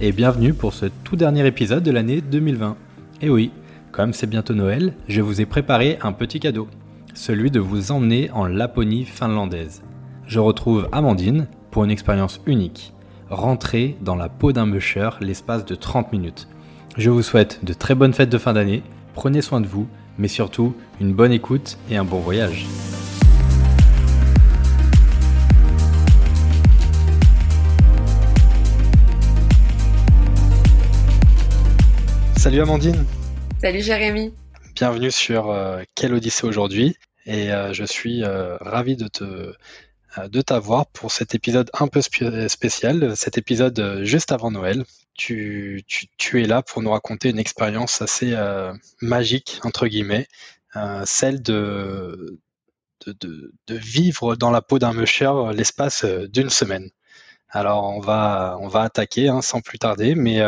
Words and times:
et 0.00 0.12
bienvenue 0.12 0.54
pour 0.54 0.74
ce 0.74 0.86
tout 0.86 1.16
dernier 1.16 1.44
épisode 1.46 1.82
de 1.82 1.90
l'année 1.90 2.20
2020. 2.20 2.76
Et 3.20 3.30
oui, 3.30 3.50
comme 3.90 4.12
c'est 4.12 4.28
bientôt 4.28 4.54
Noël, 4.54 4.94
je 5.08 5.20
vous 5.20 5.40
ai 5.40 5.46
préparé 5.46 5.98
un 6.02 6.12
petit 6.12 6.38
cadeau, 6.38 6.68
celui 7.14 7.50
de 7.50 7.58
vous 7.58 7.90
emmener 7.90 8.30
en 8.30 8.46
Laponie 8.46 9.04
finlandaise. 9.04 9.82
Je 10.26 10.38
retrouve 10.38 10.88
Amandine 10.92 11.48
pour 11.72 11.84
une 11.84 11.90
expérience 11.90 12.40
unique, 12.46 12.92
rentrer 13.28 13.96
dans 14.00 14.14
la 14.14 14.28
peau 14.28 14.52
d'un 14.52 14.66
musher 14.66 15.10
l'espace 15.20 15.64
de 15.64 15.74
30 15.74 16.12
minutes. 16.12 16.46
Je 16.96 17.10
vous 17.10 17.22
souhaite 17.22 17.64
de 17.64 17.72
très 17.72 17.96
bonnes 17.96 18.14
fêtes 18.14 18.30
de 18.30 18.38
fin 18.38 18.52
d'année, 18.52 18.82
prenez 19.14 19.42
soin 19.42 19.60
de 19.60 19.66
vous, 19.66 19.88
mais 20.16 20.28
surtout 20.28 20.74
une 21.00 21.12
bonne 21.12 21.32
écoute 21.32 21.76
et 21.90 21.96
un 21.96 22.04
bon 22.04 22.20
voyage. 22.20 22.66
Salut 32.38 32.60
Amandine. 32.60 33.04
Salut 33.60 33.82
Jérémy. 33.82 34.32
Bienvenue 34.76 35.10
sur 35.10 35.50
euh, 35.50 35.82
Quelle 35.96 36.14
Odyssée 36.14 36.46
aujourd'hui. 36.46 36.96
Et 37.26 37.52
euh, 37.52 37.72
je 37.72 37.82
suis 37.82 38.22
euh, 38.22 38.56
ravi 38.60 38.94
de 38.94 39.08
te 39.08 39.54
de 40.16 40.40
t'avoir 40.40 40.86
pour 40.86 41.10
cet 41.10 41.34
épisode 41.34 41.68
un 41.74 41.88
peu 41.88 42.00
spécial, 42.00 43.16
cet 43.16 43.38
épisode 43.38 44.02
juste 44.04 44.30
avant 44.30 44.52
Noël. 44.52 44.84
Tu, 45.14 45.82
tu, 46.16 46.42
es 46.42 46.46
là 46.46 46.62
pour 46.62 46.80
nous 46.80 46.90
raconter 46.90 47.28
une 47.28 47.38
expérience 47.38 48.00
assez 48.00 48.34
magique, 49.02 49.60
entre 49.64 49.86
guillemets, 49.86 50.26
celle 51.04 51.42
de, 51.42 52.40
de, 53.06 53.52
de, 53.66 53.74
vivre 53.74 54.34
dans 54.34 54.50
la 54.50 54.62
peau 54.62 54.78
d'un 54.78 54.94
musher 54.94 55.30
l'espace 55.52 56.04
d'une 56.04 56.50
semaine. 56.50 56.88
Alors 57.50 57.84
on 57.84 58.00
va, 58.00 58.56
on 58.60 58.68
va 58.68 58.82
attaquer 58.82 59.28
hein, 59.28 59.42
sans 59.42 59.60
plus 59.60 59.78
tarder, 59.78 60.14
mais 60.14 60.40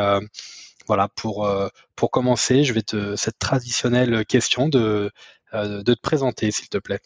voilà, 0.91 1.07
pour, 1.07 1.47
euh, 1.47 1.69
pour 1.95 2.11
commencer, 2.11 2.65
je 2.65 2.73
vais 2.73 2.83
te 2.83 3.15
cette 3.15 3.39
traditionnelle 3.39 4.27
question 4.27 4.69
de, 4.69 5.13
euh, 5.55 5.85
de 5.85 5.95
te 5.95 6.01
présenter, 6.01 6.51
s'il 6.51 6.69
te 6.69 6.79
plaît. 6.79 6.99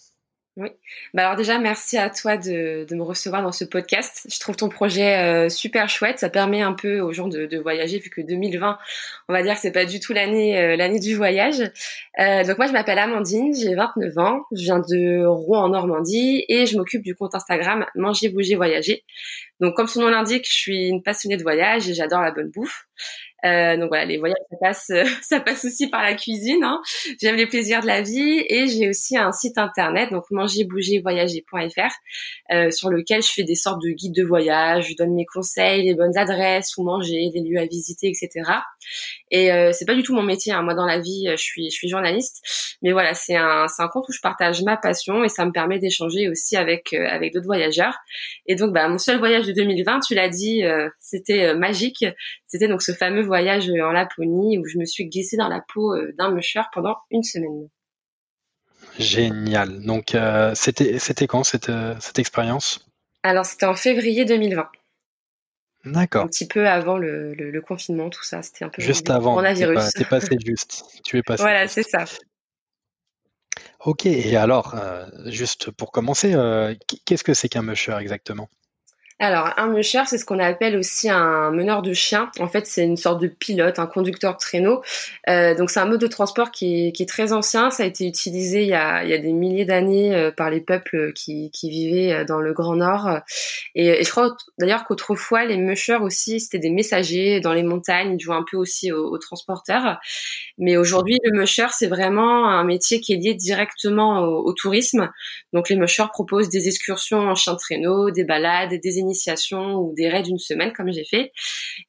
Oui. 0.56 0.68
Bah 1.12 1.24
alors 1.24 1.36
déjà, 1.36 1.58
merci 1.58 1.98
à 1.98 2.08
toi 2.08 2.38
de, 2.38 2.86
de, 2.88 2.94
me 2.94 3.02
recevoir 3.02 3.42
dans 3.42 3.52
ce 3.52 3.66
podcast. 3.66 4.26
Je 4.32 4.40
trouve 4.40 4.56
ton 4.56 4.70
projet 4.70 5.18
euh, 5.18 5.48
super 5.50 5.90
chouette. 5.90 6.18
Ça 6.18 6.30
permet 6.30 6.62
un 6.62 6.72
peu 6.72 7.00
aux 7.00 7.12
gens 7.12 7.28
de, 7.28 7.44
de, 7.44 7.58
voyager, 7.58 7.98
vu 7.98 8.08
que 8.08 8.22
2020, 8.22 8.78
on 9.28 9.32
va 9.34 9.42
dire 9.42 9.54
que 9.56 9.60
c'est 9.60 9.72
pas 9.72 9.84
du 9.84 10.00
tout 10.00 10.14
l'année 10.14 10.76
l'année 10.76 11.00
du 11.00 11.14
voyage. 11.14 11.58
Donc 11.58 12.56
moi, 12.56 12.68
je 12.68 12.72
m'appelle 12.72 13.00
Amandine, 13.00 13.52
j'ai 13.54 13.74
29 13.74 14.16
ans, 14.16 14.44
je 14.52 14.62
viens 14.62 14.78
de 14.78 15.26
Rouen 15.26 15.64
en 15.64 15.68
Normandie 15.70 16.44
et 16.48 16.64
je 16.64 16.78
m'occupe 16.78 17.02
du 17.02 17.14
compte 17.16 17.34
Instagram 17.34 17.84
Manger, 17.96 18.30
Bouger, 18.30 18.54
Voyager. 18.54 19.04
Donc 19.60 19.74
comme 19.74 19.88
son 19.88 20.02
nom 20.02 20.08
l'indique, 20.08 20.46
je 20.48 20.54
suis 20.54 20.88
une 20.88 21.02
passionnée 21.02 21.36
de 21.36 21.42
voyage 21.42 21.88
et 21.88 21.94
j'adore 21.94 22.20
la 22.20 22.30
bonne 22.30 22.50
bouffe. 22.50 22.86
Euh, 23.44 23.76
donc 23.76 23.88
voilà, 23.88 24.04
les 24.04 24.18
voyages, 24.18 24.36
ça 24.50 24.56
passe, 24.60 24.92
ça 25.22 25.40
passe 25.40 25.64
aussi 25.64 25.88
par 25.88 26.02
la 26.02 26.14
cuisine. 26.14 26.64
Hein. 26.64 26.80
J'aime 27.20 27.36
les 27.36 27.46
plaisirs 27.46 27.80
de 27.80 27.86
la 27.86 28.02
vie 28.02 28.44
et 28.48 28.66
j'ai 28.68 28.88
aussi 28.88 29.16
un 29.16 29.32
site 29.32 29.58
internet, 29.58 30.10
donc 30.10 30.24
mangerbougervoyager.fr, 30.30 31.94
euh, 32.52 32.70
sur 32.70 32.90
lequel 32.90 33.22
je 33.22 33.32
fais 33.32 33.44
des 33.44 33.54
sortes 33.54 33.82
de 33.82 33.90
guides 33.90 34.14
de 34.14 34.24
voyage, 34.24 34.88
je 34.90 34.96
donne 34.96 35.14
mes 35.14 35.26
conseils, 35.26 35.82
les 35.84 35.94
bonnes 35.94 36.16
adresses 36.16 36.76
où 36.76 36.84
manger, 36.84 37.30
les 37.34 37.42
lieux 37.42 37.58
à 37.58 37.66
visiter, 37.66 38.08
etc. 38.08 38.50
Et 39.30 39.52
euh, 39.52 39.72
c'est 39.72 39.84
pas 39.84 39.94
du 39.94 40.02
tout 40.02 40.14
mon 40.14 40.22
métier. 40.22 40.52
Hein. 40.52 40.62
Moi, 40.62 40.74
dans 40.74 40.86
la 40.86 40.98
vie, 40.98 41.26
je 41.30 41.36
suis, 41.36 41.70
je 41.70 41.74
suis 41.74 41.88
journaliste, 41.88 42.42
mais 42.82 42.92
voilà, 42.92 43.14
c'est 43.14 43.36
un, 43.36 43.66
c'est 43.68 43.82
un 43.82 43.88
compte 43.88 44.04
où 44.08 44.12
je 44.12 44.20
partage 44.20 44.62
ma 44.62 44.76
passion 44.76 45.24
et 45.24 45.28
ça 45.28 45.44
me 45.44 45.52
permet 45.52 45.78
d'échanger 45.78 46.28
aussi 46.28 46.56
avec, 46.56 46.92
euh, 46.92 47.06
avec 47.08 47.32
d'autres 47.32 47.46
voyageurs. 47.46 47.96
Et 48.46 48.54
donc, 48.54 48.72
bah, 48.72 48.88
mon 48.88 48.98
seul 48.98 49.18
voyage 49.18 49.46
de 49.46 49.52
2020, 49.52 50.00
tu 50.00 50.14
l'as 50.14 50.28
dit, 50.28 50.64
euh, 50.64 50.88
c'était 51.00 51.54
magique. 51.54 52.04
C'était 52.46 52.68
donc 52.68 52.82
ce 52.82 52.92
fameux 52.92 53.22
voyage 53.22 53.33
en 53.34 53.92
Laponie 53.92 54.58
où 54.58 54.66
je 54.66 54.78
me 54.78 54.84
suis 54.84 55.06
glissée 55.08 55.36
dans 55.36 55.48
la 55.48 55.60
peau 55.60 55.94
euh, 55.94 56.12
d'un 56.18 56.30
musher 56.30 56.62
pendant 56.72 56.96
une 57.10 57.22
semaine. 57.22 57.68
Génial. 58.98 59.84
Donc 59.84 60.14
euh, 60.14 60.52
c'était 60.54 60.98
c'était 60.98 61.26
quand 61.26 61.44
cette, 61.44 61.68
euh, 61.68 61.94
cette 62.00 62.18
expérience? 62.18 62.86
Alors 63.22 63.44
c'était 63.44 63.66
en 63.66 63.74
février 63.74 64.24
2020. 64.24 64.68
D'accord. 65.86 66.24
Un 66.24 66.28
petit 66.28 66.48
peu 66.48 66.66
avant 66.66 66.96
le, 66.96 67.34
le, 67.34 67.60
confinement, 67.60 68.08
tout 68.08 68.22
ça. 68.22 68.42
C'était 68.42 68.64
un 68.64 68.70
peu 68.70 68.80
juste 68.80 69.10
avant. 69.10 69.32
Coronavirus. 69.32 69.90
T'es 69.90 70.04
passé 70.04 70.36
juste. 70.44 70.84
Tu 71.04 71.18
es 71.18 71.22
passé. 71.22 71.42
Voilà, 71.42 71.68
c'est 71.68 71.82
ça. 71.82 72.04
Ok. 73.80 74.06
Et 74.06 74.34
alors, 74.36 74.74
juste 75.26 75.70
pour 75.70 75.92
commencer, 75.92 76.34
qu'est-ce 77.04 77.22
que 77.22 77.34
c'est 77.34 77.50
qu'un 77.50 77.60
musher 77.60 77.98
exactement? 78.00 78.48
Alors, 79.20 79.50
un 79.58 79.68
musher, 79.68 80.02
c'est 80.06 80.18
ce 80.18 80.24
qu'on 80.24 80.40
appelle 80.40 80.76
aussi 80.76 81.08
un 81.08 81.52
meneur 81.52 81.82
de 81.82 81.92
chien. 81.92 82.32
En 82.40 82.48
fait, 82.48 82.66
c'est 82.66 82.82
une 82.82 82.96
sorte 82.96 83.22
de 83.22 83.28
pilote, 83.28 83.78
un 83.78 83.86
conducteur 83.86 84.32
de 84.32 84.38
traîneau. 84.38 84.82
Euh, 85.28 85.54
donc, 85.54 85.70
c'est 85.70 85.78
un 85.78 85.84
mode 85.84 86.00
de 86.00 86.08
transport 86.08 86.50
qui 86.50 86.88
est, 86.88 86.92
qui 86.92 87.04
est, 87.04 87.06
très 87.06 87.32
ancien. 87.32 87.70
Ça 87.70 87.84
a 87.84 87.86
été 87.86 88.08
utilisé 88.08 88.62
il 88.62 88.68
y 88.68 88.74
a, 88.74 89.04
il 89.04 89.10
y 89.10 89.12
a 89.12 89.18
des 89.18 89.32
milliers 89.32 89.64
d'années 89.64 90.12
euh, 90.16 90.32
par 90.32 90.50
les 90.50 90.60
peuples 90.60 91.12
qui, 91.12 91.52
qui, 91.52 91.70
vivaient 91.70 92.12
euh, 92.12 92.24
dans 92.24 92.40
le 92.40 92.52
Grand 92.52 92.74
Nord. 92.74 93.20
Et, 93.76 94.02
je 94.02 94.10
crois 94.10 94.36
d'ailleurs 94.58 94.84
qu'autrefois, 94.84 95.44
les 95.44 95.58
mushers 95.58 96.00
aussi, 96.02 96.40
c'était 96.40 96.58
des 96.58 96.70
messagers 96.70 97.38
dans 97.38 97.52
les 97.52 97.62
montagnes. 97.62 98.16
Ils 98.18 98.20
jouaient 98.20 98.34
un 98.34 98.44
peu 98.50 98.56
aussi 98.56 98.90
aux, 98.90 99.16
transporteurs. 99.18 100.00
Mais 100.58 100.76
aujourd'hui, 100.76 101.18
le 101.22 101.38
musher, 101.38 101.68
c'est 101.70 101.86
vraiment 101.86 102.48
un 102.48 102.64
métier 102.64 103.00
qui 103.00 103.12
est 103.12 103.16
lié 103.18 103.34
directement 103.34 104.22
au, 104.24 104.52
tourisme. 104.54 105.08
Donc, 105.52 105.68
les 105.68 105.76
mushers 105.76 106.08
proposent 106.12 106.48
des 106.48 106.66
excursions 106.66 107.28
en 107.28 107.36
chien 107.36 107.52
de 107.52 107.58
traîneau, 107.58 108.10
des 108.10 108.24
balades, 108.24 108.74
des 108.82 108.98
initiation 109.14 109.76
ou 109.76 109.94
des 109.94 110.08
raids 110.08 110.22
d'une 110.22 110.38
semaine 110.38 110.72
comme 110.72 110.92
j'ai 110.92 111.04
fait. 111.04 111.32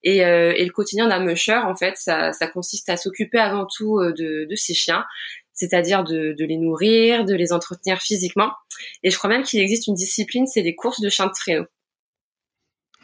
Et, 0.03 0.23
euh, 0.23 0.53
et, 0.55 0.63
le 0.63 0.71
quotidien 0.71 1.07
d'un 1.07 1.19
musher, 1.19 1.57
en 1.57 1.75
fait, 1.75 1.95
ça, 1.97 2.31
ça 2.31 2.47
consiste 2.47 2.89
à 2.89 2.97
s'occuper 2.97 3.39
avant 3.39 3.65
tout 3.65 3.99
euh, 3.99 4.13
de, 4.13 4.45
de 4.49 4.55
ses 4.55 4.73
chiens, 4.73 5.03
c'est-à-dire 5.53 6.03
de, 6.03 6.35
de, 6.37 6.45
les 6.45 6.57
nourrir, 6.57 7.25
de 7.25 7.33
les 7.33 7.51
entretenir 7.51 7.99
physiquement. 7.99 8.51
Et 9.03 9.09
je 9.09 9.17
crois 9.17 9.29
même 9.29 9.43
qu'il 9.43 9.59
existe 9.61 9.87
une 9.87 9.95
discipline, 9.95 10.45
c'est 10.45 10.61
les 10.61 10.75
courses 10.75 11.01
de 11.01 11.09
chiens 11.09 11.27
de 11.27 11.31
traîneau. 11.31 11.65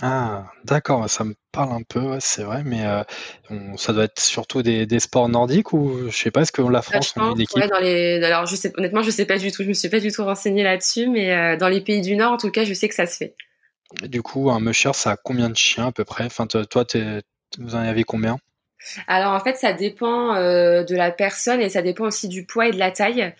Ah, 0.03 0.45
d'accord, 0.63 1.07
ça 1.07 1.23
me 1.23 1.35
parle 1.51 1.73
un 1.73 1.83
peu, 1.83 2.17
c'est 2.19 2.43
vrai, 2.43 2.63
mais 2.65 2.83
euh, 2.85 3.03
ça 3.77 3.93
doit 3.93 4.05
être 4.05 4.19
surtout 4.19 4.63
des, 4.63 4.87
des, 4.87 4.99
sports 4.99 5.29
nordiques 5.29 5.73
ou 5.73 6.09
je 6.09 6.17
sais 6.17 6.31
pas, 6.31 6.41
est-ce 6.41 6.51
que 6.51 6.63
la 6.63 6.81
France 6.81 7.13
on 7.17 7.21
a 7.21 7.31
une 7.33 7.41
équipe 7.41 7.63
dans 7.69 7.79
les, 7.79 8.23
Alors, 8.23 8.47
je 8.47 8.55
sais, 8.55 8.73
honnêtement, 8.77 9.03
je 9.03 9.11
sais 9.11 9.25
pas 9.25 9.37
du 9.37 9.51
tout, 9.51 9.61
je 9.61 9.67
me 9.67 9.73
suis 9.73 9.89
pas 9.89 9.99
du 9.99 10.11
tout 10.11 10.23
renseignée 10.23 10.63
là-dessus, 10.63 11.07
mais 11.07 11.55
dans 11.57 11.67
les 11.67 11.81
pays 11.81 12.01
du 12.01 12.15
Nord, 12.15 12.31
en 12.31 12.37
tout 12.37 12.49
cas, 12.49 12.65
je 12.65 12.73
sais 12.73 12.89
que 12.89 12.95
ça 12.95 13.05
se 13.05 13.17
fait. 13.17 13.35
Du 14.03 14.21
coup, 14.21 14.49
un 14.49 14.59
musher, 14.59 14.93
ça 14.93 15.11
a 15.11 15.17
combien 15.17 15.49
de 15.49 15.57
chiens 15.57 15.87
à 15.87 15.91
peu 15.91 16.05
près? 16.05 16.25
Enfin, 16.25 16.47
toi, 16.47 16.85
vous 17.57 17.75
en 17.75 17.79
avez 17.79 18.03
combien? 18.03 18.37
Alors 19.07 19.33
en 19.33 19.39
fait, 19.39 19.57
ça 19.57 19.73
dépend 19.73 20.35
euh, 20.35 20.83
de 20.83 20.95
la 20.95 21.11
personne 21.11 21.61
et 21.61 21.69
ça 21.69 21.81
dépend 21.81 22.05
aussi 22.05 22.27
du 22.27 22.45
poids 22.45 22.67
et 22.67 22.71
de 22.71 22.79
la 22.79 22.91
taille. 22.91 23.33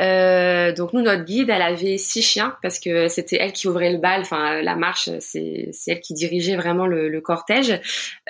Euh, 0.00 0.72
donc 0.72 0.92
nous, 0.92 1.02
notre 1.02 1.24
guide, 1.24 1.50
elle 1.50 1.62
avait 1.62 1.98
six 1.98 2.22
chiens 2.22 2.56
parce 2.62 2.80
que 2.80 3.08
c'était 3.08 3.36
elle 3.40 3.52
qui 3.52 3.68
ouvrait 3.68 3.92
le 3.92 3.98
bal. 3.98 4.22
Enfin, 4.22 4.60
la 4.60 4.74
marche, 4.74 5.08
c'est 5.20 5.70
elle 5.86 6.00
qui 6.00 6.14
dirigeait 6.14 6.56
vraiment 6.56 6.86
le, 6.86 7.20
cortège. 7.20 7.80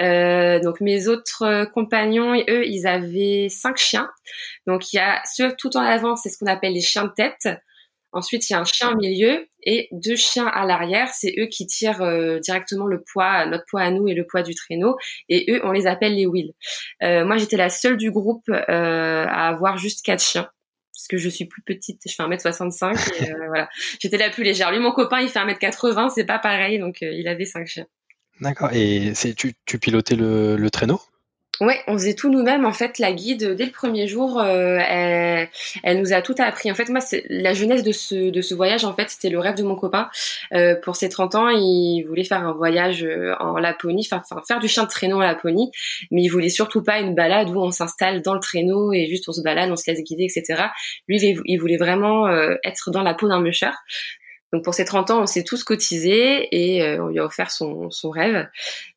Euh, 0.00 0.60
donc 0.60 0.80
mes 0.80 1.08
autres 1.08 1.64
compagnons, 1.72 2.34
eux, 2.48 2.66
ils 2.66 2.86
avaient 2.86 3.48
cinq 3.48 3.78
chiens. 3.78 4.10
Donc 4.66 4.92
il 4.92 4.96
y 4.96 5.00
a 5.00 5.22
ceux 5.24 5.54
tout 5.56 5.76
en 5.76 5.82
avant, 5.82 6.16
c'est 6.16 6.28
ce 6.28 6.38
qu'on 6.38 6.46
appelle 6.46 6.74
les 6.74 6.80
chiens 6.80 7.04
de 7.04 7.12
tête. 7.12 7.48
Ensuite, 8.12 8.48
il 8.48 8.54
y 8.54 8.56
a 8.56 8.60
un 8.60 8.64
chien 8.64 8.92
au 8.92 8.96
milieu 8.96 9.46
et 9.62 9.88
deux 9.92 10.16
chiens 10.16 10.46
à 10.46 10.64
l'arrière. 10.64 11.08
C'est 11.08 11.34
eux 11.38 11.46
qui 11.46 11.66
tirent 11.66 12.02
euh, 12.02 12.38
directement 12.38 12.86
le 12.86 13.02
poids, 13.02 13.44
notre 13.46 13.64
poids 13.68 13.82
à 13.82 13.90
nous 13.90 14.08
et 14.08 14.14
le 14.14 14.26
poids 14.26 14.42
du 14.42 14.54
traîneau. 14.54 14.96
Et 15.28 15.52
eux, 15.52 15.60
on 15.64 15.72
les 15.72 15.86
appelle 15.86 16.14
les 16.14 16.26
wheels. 16.26 16.52
Euh, 17.02 17.24
moi, 17.26 17.36
j'étais 17.36 17.56
la 17.56 17.68
seule 17.68 17.96
du 17.96 18.10
groupe 18.10 18.48
euh, 18.48 19.26
à 19.28 19.48
avoir 19.48 19.76
juste 19.76 20.04
quatre 20.04 20.22
chiens. 20.22 20.48
Parce 20.94 21.06
que 21.08 21.18
je 21.18 21.28
suis 21.28 21.44
plus 21.44 21.62
petite, 21.62 22.00
je 22.06 22.14
fais 22.14 22.22
1m65 22.22 23.22
et 23.22 23.32
voilà. 23.46 23.68
J'étais 24.00 24.16
la 24.16 24.30
plus 24.30 24.42
légère. 24.42 24.72
Lui, 24.72 24.80
mon 24.80 24.92
copain, 24.92 25.20
il 25.20 25.28
fait 25.28 25.38
1m80, 25.38 26.10
c'est 26.14 26.24
pas 26.24 26.38
pareil, 26.38 26.78
donc 26.78 26.98
il 27.02 27.28
avait 27.28 27.44
cinq 27.44 27.66
chiens. 27.68 27.86
D'accord. 28.40 28.70
Et 28.72 29.12
c'est 29.14 29.34
tu, 29.34 29.54
tu 29.64 29.78
pilotais 29.78 30.16
le, 30.16 30.56
le 30.56 30.70
traîneau? 30.70 31.00
Ouais, 31.60 31.80
on 31.88 31.94
faisait 31.94 32.14
tout 32.14 32.30
nous-mêmes. 32.30 32.64
En 32.64 32.72
fait, 32.72 32.98
la 32.98 33.12
guide, 33.12 33.54
dès 33.56 33.64
le 33.64 33.72
premier 33.72 34.06
jour, 34.06 34.38
euh, 34.40 34.78
elle, 34.80 35.98
nous 35.98 36.12
a 36.12 36.22
tout 36.22 36.34
appris. 36.38 36.70
En 36.70 36.74
fait, 36.74 36.88
moi, 36.88 37.00
la 37.28 37.52
jeunesse 37.52 37.82
de 37.82 37.90
ce, 37.90 38.30
de 38.30 38.40
ce 38.40 38.54
voyage, 38.54 38.84
en 38.84 38.94
fait, 38.94 39.10
c'était 39.10 39.28
le 39.28 39.40
rêve 39.40 39.56
de 39.56 39.64
mon 39.64 39.74
copain. 39.74 40.08
Euh, 40.54 40.76
pour 40.76 40.94
ses 40.94 41.08
30 41.08 41.34
ans, 41.34 41.48
il 41.48 42.04
voulait 42.06 42.22
faire 42.22 42.46
un 42.46 42.52
voyage 42.52 43.02
euh, 43.02 43.34
en 43.40 43.58
Laponie, 43.58 44.08
enfin, 44.10 44.22
faire 44.46 44.60
du 44.60 44.68
chien 44.68 44.84
de 44.84 44.88
traîneau 44.88 45.16
en 45.16 45.20
Laponie, 45.20 45.72
mais 46.12 46.22
il 46.22 46.28
voulait 46.28 46.48
surtout 46.48 46.82
pas 46.82 47.00
une 47.00 47.16
balade 47.16 47.50
où 47.50 47.58
on 47.58 47.72
s'installe 47.72 48.22
dans 48.22 48.34
le 48.34 48.40
traîneau 48.40 48.92
et 48.92 49.06
juste 49.06 49.28
on 49.28 49.32
se 49.32 49.42
balade, 49.42 49.68
on 49.70 49.76
se 49.76 49.90
laisse 49.90 50.02
guider, 50.04 50.24
etc. 50.24 50.66
Lui, 51.08 51.18
il 51.44 51.56
voulait 51.56 51.76
vraiment 51.76 52.28
euh, 52.28 52.54
être 52.62 52.92
dans 52.92 53.02
la 53.02 53.14
peau 53.14 53.26
d'un 53.26 53.40
musher. 53.40 53.70
Donc 54.52 54.64
pour 54.64 54.72
ses 54.72 54.86
30 54.86 55.10
ans, 55.10 55.22
on 55.22 55.26
s'est 55.26 55.44
tous 55.44 55.62
cotisés 55.62 56.48
et 56.50 56.82
euh, 56.82 57.02
on 57.02 57.08
lui 57.08 57.18
a 57.18 57.24
offert 57.24 57.50
son, 57.50 57.90
son 57.90 58.10
rêve. 58.10 58.48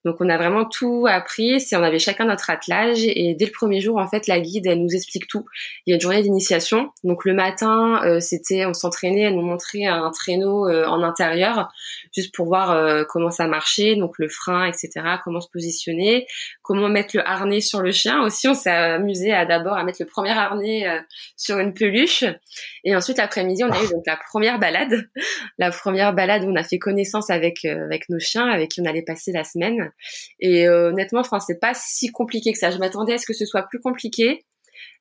Donc 0.05 0.17
on 0.19 0.29
a 0.29 0.37
vraiment 0.37 0.65
tout 0.65 1.07
appris. 1.09 1.59
C'est 1.59 1.75
on 1.75 1.83
avait 1.83 1.99
chacun 1.99 2.25
notre 2.25 2.49
attelage 2.49 2.99
et 3.03 3.35
dès 3.37 3.45
le 3.45 3.51
premier 3.51 3.81
jour, 3.81 3.97
en 3.97 4.07
fait, 4.07 4.27
la 4.27 4.39
guide 4.39 4.65
elle 4.65 4.81
nous 4.81 4.95
explique 4.95 5.27
tout. 5.27 5.45
Il 5.85 5.91
y 5.91 5.93
a 5.93 5.95
une 5.95 6.01
journée 6.01 6.21
d'initiation. 6.21 6.91
Donc 7.03 7.25
le 7.25 7.33
matin, 7.33 8.01
euh, 8.05 8.21
c'était 8.21 8.65
on 8.65 8.73
s'entraînait, 8.73 9.23
elle 9.23 9.35
nous 9.35 9.45
montrait 9.45 9.85
un 9.85 10.09
traîneau 10.11 10.69
euh, 10.69 10.85
en 10.85 11.03
intérieur 11.03 11.69
juste 12.15 12.33
pour 12.33 12.47
voir 12.47 13.05
comment 13.07 13.31
ça 13.31 13.47
marchait, 13.47 13.95
donc 13.95 14.15
le 14.17 14.27
frein, 14.27 14.65
etc. 14.65 14.89
Comment 15.23 15.39
se 15.39 15.49
positionner, 15.49 16.27
comment 16.61 16.89
mettre 16.89 17.15
le 17.15 17.27
harnais 17.27 17.61
sur 17.61 17.81
le 17.81 17.91
chien. 17.91 18.21
Aussi, 18.23 18.47
on 18.47 18.53
s'est 18.53 18.69
amusé 18.69 19.31
à 19.33 19.45
d'abord 19.45 19.73
à 19.73 19.83
mettre 19.83 20.01
le 20.01 20.07
premier 20.07 20.31
harnais 20.31 20.85
sur 21.37 21.57
une 21.59 21.73
peluche 21.73 22.25
et 22.83 22.95
ensuite 22.95 23.17
l'après-midi, 23.17 23.63
on 23.63 23.71
a 23.71 23.83
eu 23.83 23.87
donc 23.89 24.03
la 24.05 24.17
première 24.17 24.59
balade 24.59 25.09
la 25.57 25.71
première 25.71 26.13
balade 26.13 26.43
où 26.43 26.49
on 26.49 26.55
a 26.55 26.63
fait 26.63 26.79
connaissance 26.79 27.29
avec 27.29 27.65
euh, 27.65 27.85
avec 27.85 28.09
nos 28.09 28.19
chiens, 28.19 28.47
avec 28.47 28.69
qui 28.71 28.81
on 28.81 28.85
allait 28.85 29.03
passer 29.03 29.31
la 29.31 29.43
semaine. 29.43 29.91
Et 30.39 30.67
euh, 30.67 30.89
honnêtement, 30.89 31.21
enfin, 31.21 31.39
c'est 31.39 31.59
pas 31.59 31.73
si 31.73 32.11
compliqué 32.11 32.51
que 32.51 32.59
ça. 32.59 32.71
Je 32.71 32.77
m'attendais 32.77 33.13
à 33.13 33.17
ce 33.17 33.25
que 33.25 33.33
ce 33.33 33.45
soit 33.45 33.63
plus 33.63 33.79
compliqué. 33.79 34.45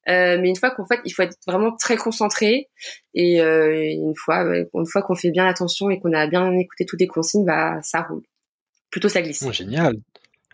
Euh, 0.09 0.39
mais 0.41 0.49
une 0.49 0.57
fois 0.57 0.71
qu'on 0.71 0.87
fait, 0.87 1.01
il 1.05 1.11
faut 1.11 1.23
être 1.23 1.37
vraiment 1.47 1.77
très 1.77 1.97
concentré 1.97 2.69
et 3.13 3.39
une 3.39 4.15
fois, 4.17 4.45
une 4.75 4.87
fois 4.87 5.03
qu'on 5.03 5.15
fait 5.15 5.31
bien 5.31 5.47
attention 5.47 5.91
et 5.91 6.01
qu'on 6.01 6.13
a 6.15 6.27
bien 6.27 6.51
écouté 6.57 6.87
toutes 6.87 7.01
les 7.01 7.07
consignes, 7.07 7.45
bah 7.45 7.79
ça 7.83 8.03
roule. 8.03 8.23
Plutôt 8.91 9.09
ça 9.09 9.21
glisse. 9.23 9.45
Oh, 9.47 9.53
génial. 9.53 9.95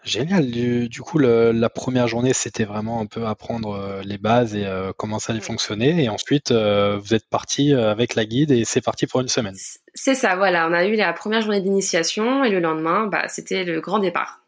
Génial. 0.07 0.53
Du, 0.53 1.03
coup, 1.03 1.19
la 1.19 1.69
première 1.69 2.07
journée, 2.07 2.33
c'était 2.33 2.65
vraiment 2.65 3.01
un 3.01 3.07
peu 3.07 3.27
apprendre 3.27 3.73
euh, 3.73 4.03
les 4.05 4.19
bases 4.19 4.55
et 4.55 4.65
euh, 4.65 4.93
comment 4.97 5.19
ça 5.19 5.33
allait 5.33 5.43
fonctionner. 5.43 6.05
Et 6.05 6.09
ensuite, 6.09 6.53
euh, 6.53 6.97
vous 6.97 7.13
êtes 7.13 7.29
parti 7.29 7.75
avec 7.75 8.15
la 8.15 8.25
guide 8.25 8.53
et 8.53 8.65
c'est 8.65 8.81
parti 8.81 9.09
pour 9.09 9.21
une 9.21 9.29
semaine. 9.29 9.57
C'est 9.95 10.15
ça, 10.15 10.37
voilà. 10.37 10.69
On 10.69 10.73
a 10.73 10.85
eu 10.87 10.95
la 10.95 11.13
première 11.13 11.43
journée 11.43 11.61
d'initiation 11.61 12.45
et 12.45 12.51
le 12.51 12.61
lendemain, 12.61 13.09
bah, 13.09 13.27
c'était 13.27 13.65
le 13.65 13.81
grand 13.81 13.99
départ. 13.99 14.43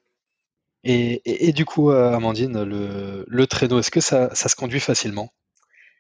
Et, 0.85 1.53
du 1.53 1.65
coup, 1.65 1.91
Amandine, 1.91 2.63
le, 2.63 3.47
traîneau, 3.47 3.81
est-ce 3.81 3.91
que 3.91 4.01
ça 4.01 4.33
se 4.33 4.55
conduit 4.55 4.81
facilement? 4.81 5.33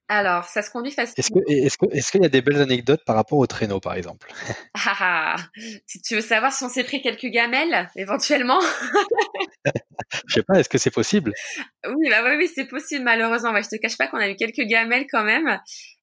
Alors, 0.09 0.45
ça 0.45 0.63
se 0.63 0.71
conduit 0.71 0.91
facilement. 0.91 1.43
Est-ce 1.47 1.77
que, 1.77 1.87
est-ce 1.95 2.11
qu'il 2.11 2.23
y 2.23 2.27
a 2.27 2.31
des 2.31 2.41
belles 2.41 2.63
anecdotes 2.63 3.05
par 3.05 3.15
rapport 3.15 3.39
au 3.39 3.47
traîneau, 3.47 3.79
par 3.79 3.95
exemple? 3.95 4.33
Ah, 4.75 4.95
ah, 5.01 5.37
Si 5.87 6.01
tu 6.01 6.15
veux 6.15 6.23
savoir 6.23 6.51
si 6.53 6.65
on 6.65 6.71
s'est 6.71 6.85
pris 6.85 7.03
quelques 7.03 7.27
gamelles, 7.27 7.91
éventuellement. 7.95 8.59
je 10.27 10.35
sais 10.35 10.43
pas, 10.43 10.59
est-ce 10.59 10.71
que 10.71 10.79
c'est 10.79 10.91
possible? 10.91 11.35
Oui, 11.87 12.09
bah 12.09 12.23
oui, 12.39 12.49
c'est 12.55 12.67
possible, 12.67 13.05
malheureusement. 13.05 13.53
Ouais, 13.53 13.63
je 13.63 13.69
te 13.69 13.77
cache 13.77 13.99
pas 13.99 14.07
qu'on 14.07 14.17
a 14.17 14.31
eu 14.31 14.37
quelques 14.37 14.67
gamelles 14.67 15.07
quand 15.11 15.25
même. 15.25 15.49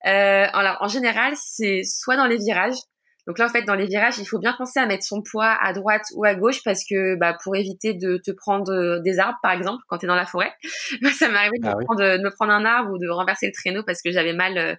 Euh, 0.06 0.46
alors, 0.54 0.78
en 0.82 0.88
général, 0.88 1.34
c'est 1.36 1.82
soit 1.84 2.16
dans 2.16 2.28
les 2.28 2.38
virages, 2.38 2.78
donc 3.28 3.40
là, 3.40 3.46
en 3.46 3.50
fait, 3.50 3.64
dans 3.64 3.76
les 3.76 3.88
virages, 3.88 4.18
il 4.20 4.26
faut 4.26 4.40
bien 4.40 4.54
penser 4.58 4.80
à 4.80 4.86
mettre 4.86 5.04
son 5.04 5.22
poids 5.22 5.58
à 5.62 5.74
droite 5.74 6.04
ou 6.16 6.26
à 6.26 6.36
gauche 6.36 6.62
parce 6.64 6.84
que 6.84 7.16
bah, 7.16 7.38
pour 7.44 7.56
éviter 7.56 7.94
de 7.94 8.18
te 8.18 8.32
prendre 8.32 8.72
euh, 8.72 9.00
des 9.00 9.20
arbres, 9.20 9.38
par 9.42 9.52
exemple, 9.52 9.84
quand 9.88 9.98
tu 9.98 10.06
es 10.06 10.08
dans 10.08 10.16
la 10.16 10.26
forêt. 10.26 10.52
Ça 11.14 11.30
m'est 11.30 11.38
arrivé 11.38 11.58
de, 11.60 11.68
ah 11.68 11.76
me 11.76 12.30
prendre 12.30 12.54
un 12.54 12.66
arbre 12.66 12.92
ou 12.92 12.98
de 12.98 13.10
renverser 13.10 13.48
le 13.48 13.54
traîneau 13.54 13.84
parce 13.84 14.02
que 14.02 14.12
j'avais 14.12 14.34
mal 14.34 14.58
euh, 14.58 14.76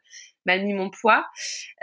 mal 0.46 0.64
mis 0.64 0.72
mon 0.72 0.88
poids. 0.88 1.26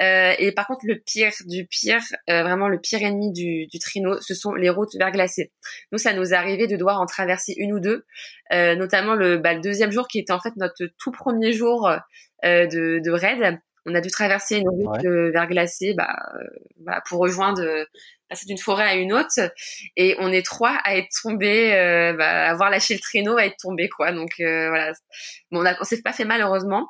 Euh, 0.02 0.34
et 0.40 0.52
par 0.54 0.66
contre, 0.66 0.82
le 0.86 0.96
pire 0.96 1.34
du 1.46 1.68
pire, 1.68 2.02
euh, 2.30 2.42
vraiment 2.44 2.68
le 2.68 2.80
pire 2.80 3.04
ennemi 3.04 3.32
du, 3.32 3.68
du 3.68 3.78
traîneau, 3.78 4.20
ce 4.22 4.34
sont 4.34 4.54
les 4.54 4.70
routes 4.70 4.96
verglacées. 4.96 5.52
Nous, 5.92 6.00
ça 6.00 6.14
nous 6.14 6.34
est 6.34 6.36
arrivé 6.36 6.66
de 6.66 6.76
devoir 6.76 7.00
en 7.00 7.06
traverser 7.06 7.54
une 7.58 7.74
ou 7.74 7.80
deux, 7.80 8.06
euh, 8.52 8.76
notamment 8.76 9.14
le, 9.14 9.38
bah, 9.38 9.54
le 9.54 9.62
deuxième 9.62 9.92
jour 9.92 10.08
qui 10.08 10.18
était 10.18 10.34
en 10.34 10.40
fait 10.40 10.56
notre 10.56 10.86
tout 10.98 11.12
premier 11.12 11.52
jour 11.52 11.88
euh, 11.88 12.66
de, 12.68 13.00
de 13.04 13.12
raid 13.12 13.60
on 13.86 13.96
a 13.96 14.02
dû 14.02 14.10
traverser 14.10 14.58
une 14.58 14.70
route 14.70 15.06
euh, 15.06 15.32
verglacée 15.32 15.94
bah, 15.94 16.16
euh, 16.36 17.00
pour 17.08 17.20
rejoindre 17.20 17.62
euh, 17.62 17.86
passer 18.30 18.46
d'une 18.46 18.58
forêt 18.58 18.84
à 18.86 18.96
une 18.96 19.14
autre. 19.14 19.52
Et 19.98 20.16
on 20.20 20.32
est 20.32 20.46
trois 20.46 20.80
à 20.84 20.96
être 20.96 21.10
tombés 21.22 21.72
bah, 22.18 22.50
avoir 22.50 22.70
lâché 22.70 22.94
le 22.94 23.00
traîneau 23.00 23.38
à 23.38 23.46
être 23.46 23.58
tombés 23.58 23.90
quoi. 23.90 24.12
Donc 24.12 24.32
voilà. 24.38 24.94
Bon, 25.52 25.62
on, 25.62 25.66
a, 25.66 25.84
s'est 25.84 26.02
pas 26.02 26.14
fait 26.14 26.26
mal 26.26 26.42
heureusement 26.42 26.90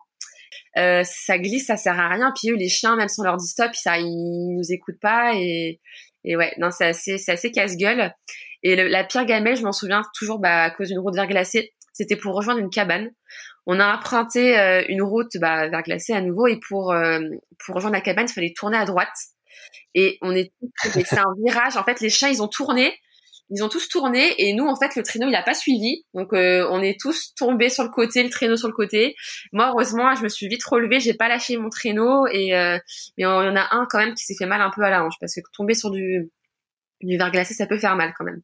ça 0.76 1.38
glisse 1.38 1.68
ça 1.68 1.78
sert 1.78 2.00
à 2.00 2.10
rien. 2.10 2.32
Puis 2.40 2.52
eux 2.52 2.56
les 2.56 2.70
chiens 2.70 2.96
même 2.96 3.10
on 3.18 3.24
leur 3.24 3.38
dit 3.38 3.48
stop 3.48 3.74
ça 3.74 3.98
ils 3.98 4.56
nous 4.56 4.72
écoutent 4.72 5.00
pas. 5.02 5.34
Et 5.36 5.80
et 6.24 6.38
ouais 6.38 6.54
non 6.58 6.72
c'est 6.72 6.86
assez 6.86 7.18
c'est 7.18 7.32
assez 7.32 7.52
casse-gueule. 7.52 8.14
Et 8.62 8.76
la 8.76 9.04
pire 9.04 9.26
gamelle 9.26 9.58
je 9.58 9.64
m'en 9.64 9.74
souviens 9.74 10.04
toujours 10.18 10.40
bah, 10.40 10.64
à 10.64 10.70
cause 10.70 10.88
d'une 10.90 11.00
route 11.00 11.16
verglacée 11.16 11.74
c'était 11.94 12.16
pour 12.16 12.36
rejoindre 12.36 12.60
une 12.60 12.70
cabane 12.70 13.12
on 13.66 13.80
a 13.80 13.96
emprunté 13.96 14.58
euh, 14.60 14.84
une 14.90 15.02
route 15.02 15.38
bah, 15.40 15.70
vers 15.70 15.84
glacé 15.84 16.14
à 16.14 16.22
nouveau 16.22 16.48
et 16.48 16.60
pour 16.68 16.92
euh, 16.92 17.20
pour 17.66 17.76
rejoindre 17.76 17.96
la 17.96 18.02
cabane, 18.02 18.28
il 18.30 18.34
fallait 18.34 18.54
tourner 18.56 18.78
à 18.78 18.86
droite. 18.86 19.16
Et 19.96 20.18
on 20.22 20.36
est 20.36 20.54
c'est 20.78 21.18
un 21.18 21.34
virage. 21.44 21.78
En 21.78 21.84
fait, 21.84 22.02
les 22.02 22.10
chiens 22.10 22.30
ils 22.30 22.42
ont 22.42 22.48
tourné, 22.48 22.94
ils 23.50 23.64
ont 23.64 23.70
tous 23.70 23.88
tourné 23.88 24.34
et 24.38 24.54
nous 24.54 24.66
en 24.66 24.76
fait 24.76 24.96
le 24.96 25.04
traîneau 25.04 25.30
il 25.30 25.36
a 25.36 25.44
pas 25.44 25.54
suivi. 25.54 26.04
Donc 26.14 26.34
euh, 26.34 26.68
on 26.72 26.82
est 26.82 27.00
tous 27.00 27.34
tombés 27.36 27.70
sur 27.70 27.84
le 27.84 27.90
côté, 27.90 28.24
le 28.24 28.30
traîneau 28.30 28.58
sur 28.58 28.68
le 28.68 28.74
côté. 28.74 29.16
Moi 29.54 29.70
heureusement, 29.70 30.14
je 30.16 30.24
me 30.24 30.30
suis 30.30 30.48
vite 30.48 30.64
relevée, 30.66 31.00
j'ai 31.00 31.14
pas 31.14 31.30
lâché 31.30 31.58
mon 31.58 31.70
traîneau 31.70 32.28
et 32.28 32.52
mais 32.52 32.82
il 33.18 33.24
y 33.24 33.26
en 33.26 33.56
a 33.56 33.68
un 33.72 33.88
quand 33.90 34.00
même 34.00 34.14
qui 34.14 34.24
s'est 34.26 34.36
fait 34.38 34.48
mal 34.48 34.62
un 34.62 34.72
peu 34.76 34.84
à 34.84 34.90
la 34.90 35.06
hanche 35.06 35.16
parce 35.20 35.36
que 35.36 35.42
tomber 35.56 35.74
sur 35.74 35.92
du 35.92 36.30
du 37.02 37.18
verglacé 37.18 37.54
ça 37.54 37.68
peut 37.68 37.78
faire 37.78 37.96
mal 37.96 38.14
quand 38.18 38.26
même. 38.26 38.42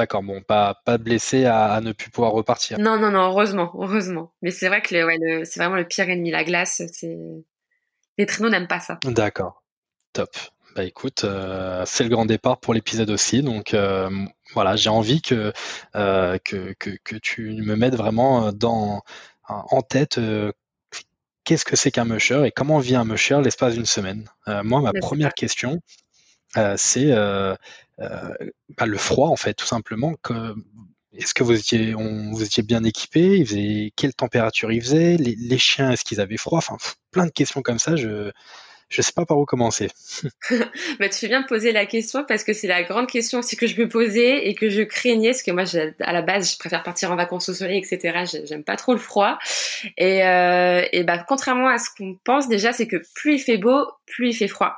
D'accord, 0.00 0.22
bon, 0.22 0.40
pas, 0.40 0.80
pas 0.86 0.96
blessé 0.96 1.44
à, 1.44 1.78
ne 1.82 1.92
plus 1.92 2.08
pouvoir 2.08 2.32
repartir. 2.32 2.78
Non, 2.78 2.98
non, 2.98 3.10
non, 3.10 3.28
heureusement, 3.28 3.70
heureusement. 3.74 4.32
Mais 4.40 4.50
c'est 4.50 4.66
vrai 4.68 4.80
que 4.80 5.04
ouais, 5.04 5.44
c'est 5.44 5.60
vraiment 5.60 5.76
le 5.76 5.86
pire 5.86 6.08
ennemi, 6.08 6.30
la 6.30 6.42
glace. 6.42 6.80
Les 8.16 8.24
traîneaux 8.24 8.48
n'aiment 8.48 8.66
pas 8.66 8.80
ça. 8.80 8.98
D'accord, 9.04 9.62
top. 10.14 10.30
Bah 10.74 10.84
écoute, 10.84 11.24
euh, 11.24 11.82
c'est 11.84 12.02
le 12.02 12.08
grand 12.08 12.24
départ 12.24 12.60
pour 12.60 12.72
l'épisode 12.72 13.10
aussi, 13.10 13.42
donc 13.42 13.74
euh, 13.74 14.08
voilà, 14.54 14.74
j'ai 14.74 14.88
envie 14.88 15.20
que, 15.20 15.52
euh, 15.96 16.38
que, 16.46 16.72
que, 16.78 16.96
que, 17.04 17.16
tu 17.16 17.60
me 17.62 17.76
mettes 17.76 17.94
vraiment 17.94 18.50
dans, 18.52 19.02
en 19.46 19.82
tête 19.82 20.18
qu'est-ce 21.44 21.66
que 21.66 21.76
c'est 21.76 21.90
qu'un 21.90 22.06
musher 22.06 22.46
et 22.46 22.52
comment 22.52 22.78
vit 22.78 22.96
un 22.96 23.04
musher 23.04 23.42
l'espace 23.44 23.74
d'une 23.74 23.84
semaine? 23.84 24.30
moi, 24.64 24.80
ma 24.80 24.94
première 24.94 25.34
question, 25.34 25.82
c'est 26.76 27.12
euh, 27.12 27.54
bah, 27.98 28.86
le 28.86 28.98
froid 28.98 29.28
en 29.28 29.36
fait, 29.36 29.54
tout 29.54 29.66
simplement. 29.66 30.14
est-ce 31.12 31.34
que 31.34 31.42
vous 31.42 31.52
étiez, 31.52 31.94
vous 31.94 32.42
étiez 32.42 32.62
bien 32.62 32.84
équipé? 32.84 33.44
Quelle 33.96 34.14
température 34.14 34.72
il 34.72 34.82
faisait? 34.82 35.16
Les, 35.16 35.58
chiens, 35.58 35.90
est-ce 35.92 36.04
qu'ils 36.04 36.20
avaient 36.20 36.36
froid? 36.36 36.58
Enfin, 36.58 36.76
plein 37.10 37.26
de 37.26 37.30
questions 37.30 37.62
comme 37.62 37.78
ça. 37.78 37.96
Je 37.96 38.30
je 38.90 39.02
sais 39.02 39.12
pas 39.12 39.24
par 39.24 39.38
où 39.38 39.44
commencer. 39.46 39.88
bah, 40.98 41.08
tu 41.08 41.18
fais 41.18 41.28
bien 41.28 41.44
poser 41.44 41.70
la 41.70 41.86
question 41.86 42.24
parce 42.26 42.42
que 42.42 42.52
c'est 42.52 42.66
la 42.66 42.82
grande 42.82 43.06
question 43.06 43.38
aussi 43.38 43.56
que 43.56 43.68
je 43.68 43.80
me 43.80 43.88
posais 43.88 44.48
et 44.48 44.54
que 44.54 44.68
je 44.68 44.82
craignais 44.82 45.30
parce 45.30 45.44
que 45.44 45.52
moi, 45.52 45.62
à 46.00 46.12
la 46.12 46.22
base, 46.22 46.52
je 46.52 46.58
préfère 46.58 46.82
partir 46.82 47.12
en 47.12 47.16
vacances 47.16 47.48
au 47.48 47.54
soleil, 47.54 47.78
etc. 47.78 48.24
J'aime 48.44 48.64
pas 48.64 48.74
trop 48.74 48.92
le 48.92 48.98
froid. 48.98 49.38
Et, 49.96 50.26
euh, 50.26 50.84
et 50.90 51.04
bah, 51.04 51.24
contrairement 51.26 51.68
à 51.68 51.78
ce 51.78 51.88
qu'on 51.96 52.18
pense 52.24 52.48
déjà, 52.48 52.72
c'est 52.72 52.88
que 52.88 52.96
plus 53.14 53.36
il 53.36 53.38
fait 53.38 53.58
beau, 53.58 53.86
plus 54.06 54.30
il 54.30 54.34
fait 54.34 54.48
froid. 54.48 54.74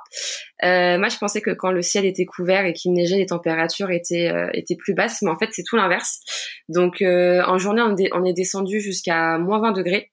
Euh, 0.64 0.98
moi, 0.98 1.08
je 1.08 1.18
pensais 1.18 1.40
que 1.40 1.50
quand 1.50 1.72
le 1.72 1.82
ciel 1.82 2.04
était 2.04 2.24
couvert 2.24 2.64
et 2.64 2.72
qu'il 2.72 2.92
neigeait, 2.92 3.18
les 3.18 3.26
températures 3.26 3.90
étaient 3.90 4.30
euh, 4.30 4.48
étaient 4.52 4.76
plus 4.76 4.94
basses, 4.94 5.22
mais 5.22 5.30
en 5.30 5.38
fait, 5.38 5.48
c'est 5.52 5.64
tout 5.64 5.76
l'inverse. 5.76 6.20
Donc, 6.68 7.02
euh, 7.02 7.42
en 7.46 7.58
journée, 7.58 7.82
on, 7.82 7.96
on 8.12 8.24
est 8.24 8.32
descendu 8.32 8.80
jusqu'à 8.80 9.38
moins 9.38 9.60
20 9.60 9.72
degrés. 9.72 10.10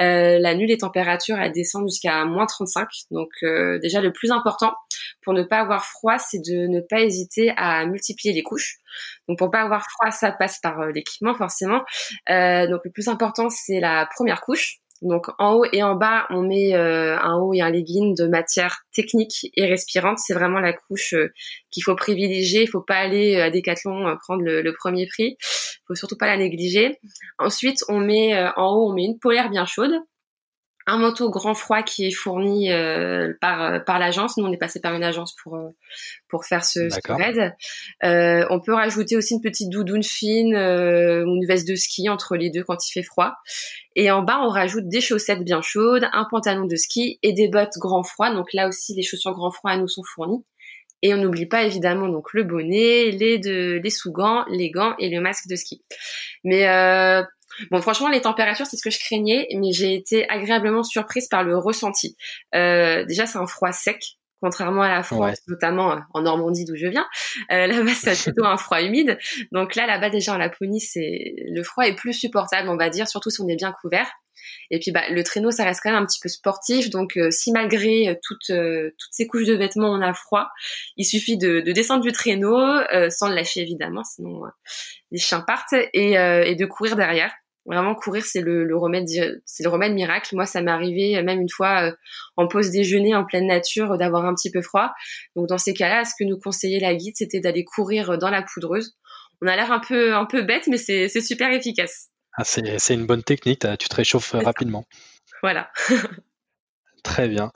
Euh, 0.00 0.38
la 0.38 0.54
nuit, 0.54 0.68
les 0.68 0.78
températures 0.78 1.38
elles 1.38 1.52
descendent 1.52 1.88
jusqu'à 1.88 2.24
moins 2.24 2.46
35. 2.46 2.88
Donc, 3.10 3.30
euh, 3.42 3.78
déjà, 3.80 4.00
le 4.00 4.12
plus 4.12 4.30
important 4.30 4.74
pour 5.22 5.34
ne 5.34 5.42
pas 5.42 5.58
avoir 5.58 5.84
froid, 5.84 6.18
c'est 6.18 6.38
de 6.38 6.66
ne 6.66 6.80
pas 6.80 7.00
hésiter 7.00 7.52
à 7.56 7.84
multiplier 7.86 8.34
les 8.34 8.42
couches. 8.42 8.76
Donc, 9.28 9.38
pour 9.38 9.50
pas 9.50 9.62
avoir 9.62 9.84
froid, 9.90 10.10
ça 10.10 10.32
passe 10.32 10.58
par 10.60 10.86
l'équipement 10.86 11.34
forcément. 11.34 11.80
donc, 12.28 12.80
le 12.84 12.90
plus 12.92 13.08
important, 13.08 13.48
c'est 13.50 13.80
la 13.80 14.08
première 14.14 14.40
couche. 14.40 14.80
Donc 15.02 15.28
en 15.38 15.54
haut 15.54 15.64
et 15.72 15.82
en 15.82 15.94
bas, 15.94 16.26
on 16.30 16.42
met 16.42 16.74
euh, 16.74 17.16
un 17.18 17.36
haut 17.36 17.54
et 17.54 17.60
un 17.60 17.70
legging 17.70 18.16
de 18.16 18.26
matière 18.26 18.80
technique 18.92 19.50
et 19.54 19.66
respirante. 19.66 20.18
C'est 20.18 20.34
vraiment 20.34 20.58
la 20.58 20.72
couche 20.72 21.14
euh, 21.14 21.32
qu'il 21.70 21.84
faut 21.84 21.94
privilégier. 21.94 22.62
Il 22.62 22.68
faut 22.68 22.80
pas 22.80 22.96
aller 22.96 23.36
euh, 23.36 23.44
à 23.44 23.50
Decathlon 23.50 24.16
prendre 24.20 24.42
le, 24.42 24.72
premier 24.72 25.06
prix. 25.06 25.36
Il 25.40 25.84
faut 25.86 25.94
surtout 25.94 26.16
pas 26.16 26.26
la 26.26 26.36
négliger. 26.36 26.98
Ensuite, 27.38 27.84
on 27.88 28.00
met 28.00 28.36
en 28.56 28.72
haut, 28.74 28.90
on 28.90 28.94
met 28.94 29.04
une 29.04 29.18
polaire 29.18 29.50
bien 29.50 29.66
chaude. 29.66 29.92
Un 30.88 30.96
manteau 30.96 31.28
grand 31.28 31.52
froid 31.52 31.82
qui 31.82 32.06
est 32.06 32.10
fourni 32.10 32.72
euh, 32.72 33.34
par 33.42 33.62
euh, 33.62 33.78
par 33.78 33.98
l'agence. 33.98 34.38
Nous, 34.38 34.44
on 34.44 34.52
est 34.52 34.58
passé 34.58 34.80
par 34.80 34.94
une 34.94 35.04
agence 35.04 35.36
pour 35.42 35.56
euh, 35.56 35.68
pour 36.28 36.46
faire 36.46 36.64
ce, 36.64 36.88
ce 36.88 36.98
raid. 37.12 37.54
on 38.50 38.60
peut 38.60 38.72
rajouter 38.72 39.16
aussi 39.16 39.34
une 39.34 39.42
petite 39.42 39.68
doudoune 39.68 40.02
fine 40.02 40.56
ou 40.56 41.36
une 41.36 41.46
veste 41.46 41.68
de 41.68 41.74
ski 41.74 42.08
entre 42.08 42.36
les 42.36 42.50
deux 42.50 42.64
quand 42.64 42.88
il 42.88 42.92
fait 42.92 43.02
froid. 43.02 43.34
Et 43.96 44.10
en 44.10 44.22
bas, 44.22 44.40
on 44.42 44.48
rajoute 44.48 44.88
des 44.88 45.00
chaussettes 45.00 45.44
bien 45.44 45.60
chaudes, 45.60 46.08
un 46.12 46.26
pantalon 46.30 46.64
de 46.64 46.76
ski 46.76 47.18
et 47.22 47.34
des 47.34 47.48
bottes 47.48 47.76
grand 47.76 48.02
froid. 48.02 48.32
Donc 48.32 48.52
là 48.54 48.66
aussi, 48.66 48.94
les 48.94 49.02
chaussures 49.02 49.34
grand 49.34 49.50
froid 49.50 49.72
à 49.72 49.76
nous 49.76 49.88
sont 49.88 50.02
fournies. 50.04 50.42
Et 51.02 51.14
on 51.14 51.18
n'oublie 51.18 51.46
pas 51.46 51.62
évidemment 51.62 52.08
donc 52.08 52.32
le 52.32 52.44
bonnet, 52.44 53.10
les, 53.10 53.38
de, 53.38 53.80
les 53.82 53.90
sous-gants, 53.90 54.44
les 54.50 54.70
gants 54.70 54.94
et 54.98 55.08
le 55.10 55.20
masque 55.20 55.48
de 55.48 55.56
ski. 55.56 55.82
Mais 56.44 56.68
euh, 56.68 57.22
Bon, 57.70 57.80
franchement, 57.80 58.08
les 58.08 58.20
températures, 58.20 58.66
c'est 58.66 58.76
ce 58.76 58.82
que 58.82 58.90
je 58.90 58.98
craignais, 58.98 59.48
mais 59.56 59.72
j'ai 59.72 59.94
été 59.94 60.28
agréablement 60.28 60.82
surprise 60.82 61.28
par 61.28 61.42
le 61.42 61.58
ressenti. 61.58 62.16
Euh, 62.54 63.04
déjà, 63.04 63.26
c'est 63.26 63.38
un 63.38 63.46
froid 63.46 63.72
sec, 63.72 64.00
contrairement 64.40 64.82
à 64.82 64.88
la 64.88 65.02
France, 65.02 65.38
notamment 65.48 65.92
euh, 65.92 65.96
en 66.14 66.22
Normandie 66.22 66.64
d'où 66.64 66.76
je 66.76 66.86
viens. 66.86 67.06
Euh, 67.50 67.66
là-bas, 67.66 67.94
c'est 67.94 68.22
plutôt 68.22 68.44
un 68.44 68.56
froid 68.56 68.80
humide. 68.82 69.18
Donc 69.52 69.74
là, 69.74 69.86
là-bas, 69.86 70.10
déjà 70.10 70.34
en 70.34 70.38
Laponie, 70.38 70.80
c'est 70.80 71.34
le 71.48 71.62
froid 71.62 71.84
est 71.84 71.96
plus 71.96 72.12
supportable, 72.12 72.68
on 72.68 72.76
va 72.76 72.90
dire, 72.90 73.08
surtout 73.08 73.30
si 73.30 73.40
on 73.40 73.48
est 73.48 73.56
bien 73.56 73.72
couvert. 73.80 74.08
Et 74.70 74.78
puis 74.78 74.90
bah, 74.90 75.08
le 75.10 75.22
traîneau, 75.22 75.50
ça 75.50 75.64
reste 75.64 75.80
quand 75.82 75.90
même 75.90 76.02
un 76.02 76.06
petit 76.06 76.20
peu 76.20 76.28
sportif. 76.28 76.90
Donc 76.90 77.16
euh, 77.16 77.30
si 77.30 77.52
malgré 77.52 78.08
euh, 78.08 78.14
toutes, 78.22 78.50
euh, 78.50 78.90
toutes 78.98 79.12
ces 79.12 79.26
couches 79.26 79.46
de 79.46 79.54
vêtements, 79.54 79.90
on 79.90 80.00
a 80.00 80.12
froid, 80.12 80.48
il 80.96 81.04
suffit 81.04 81.38
de, 81.38 81.60
de 81.60 81.72
descendre 81.72 82.02
du 82.02 82.12
traîneau, 82.12 82.58
sans 83.10 83.28
le 83.28 83.34
lâcher 83.34 83.60
évidemment, 83.60 84.04
sinon 84.04 84.42
les 85.10 85.18
chiens 85.18 85.40
partent, 85.40 85.74
et, 85.92 86.12
et 86.12 86.54
de 86.54 86.66
courir 86.66 86.96
derrière. 86.96 87.32
Vraiment 87.66 87.94
courir, 87.94 88.24
c'est 88.24 88.40
le, 88.40 88.64
le, 88.64 88.76
remède, 88.78 89.06
c'est 89.44 89.62
le 89.62 89.68
remède 89.68 89.92
miracle. 89.92 90.34
Moi, 90.34 90.46
ça 90.46 90.62
m'est 90.62 90.70
arrivé 90.70 91.22
même 91.22 91.40
une 91.40 91.50
fois 91.50 91.92
en 92.36 92.48
pause 92.48 92.70
déjeuner 92.70 93.14
en 93.14 93.24
pleine 93.24 93.46
nature 93.46 93.98
d'avoir 93.98 94.24
un 94.24 94.34
petit 94.34 94.50
peu 94.50 94.62
froid. 94.62 94.90
Donc 95.36 95.48
dans 95.48 95.58
ces 95.58 95.74
cas-là, 95.74 96.04
ce 96.04 96.12
que 96.18 96.26
nous 96.26 96.38
conseillait 96.38 96.80
la 96.80 96.94
guide, 96.94 97.14
c'était 97.16 97.40
d'aller 97.40 97.64
courir 97.64 98.16
dans 98.18 98.30
la 98.30 98.42
poudreuse. 98.42 98.96
On 99.42 99.46
a 99.46 99.54
l'air 99.54 99.70
un 99.70 99.80
peu 99.80 100.14
un 100.14 100.24
peu 100.24 100.42
bête, 100.42 100.66
mais 100.66 100.78
c'est 100.78 101.08
super 101.20 101.52
efficace. 101.52 102.08
Ah, 102.40 102.44
c'est 102.44 102.94
une 102.94 103.06
bonne 103.06 103.24
technique, 103.24 103.66
tu 103.80 103.88
te 103.88 103.96
réchauffes 103.96 104.30
rapidement. 104.32 104.84
Voilà. 105.42 105.70
Très 107.02 107.28
bien. 107.28 107.50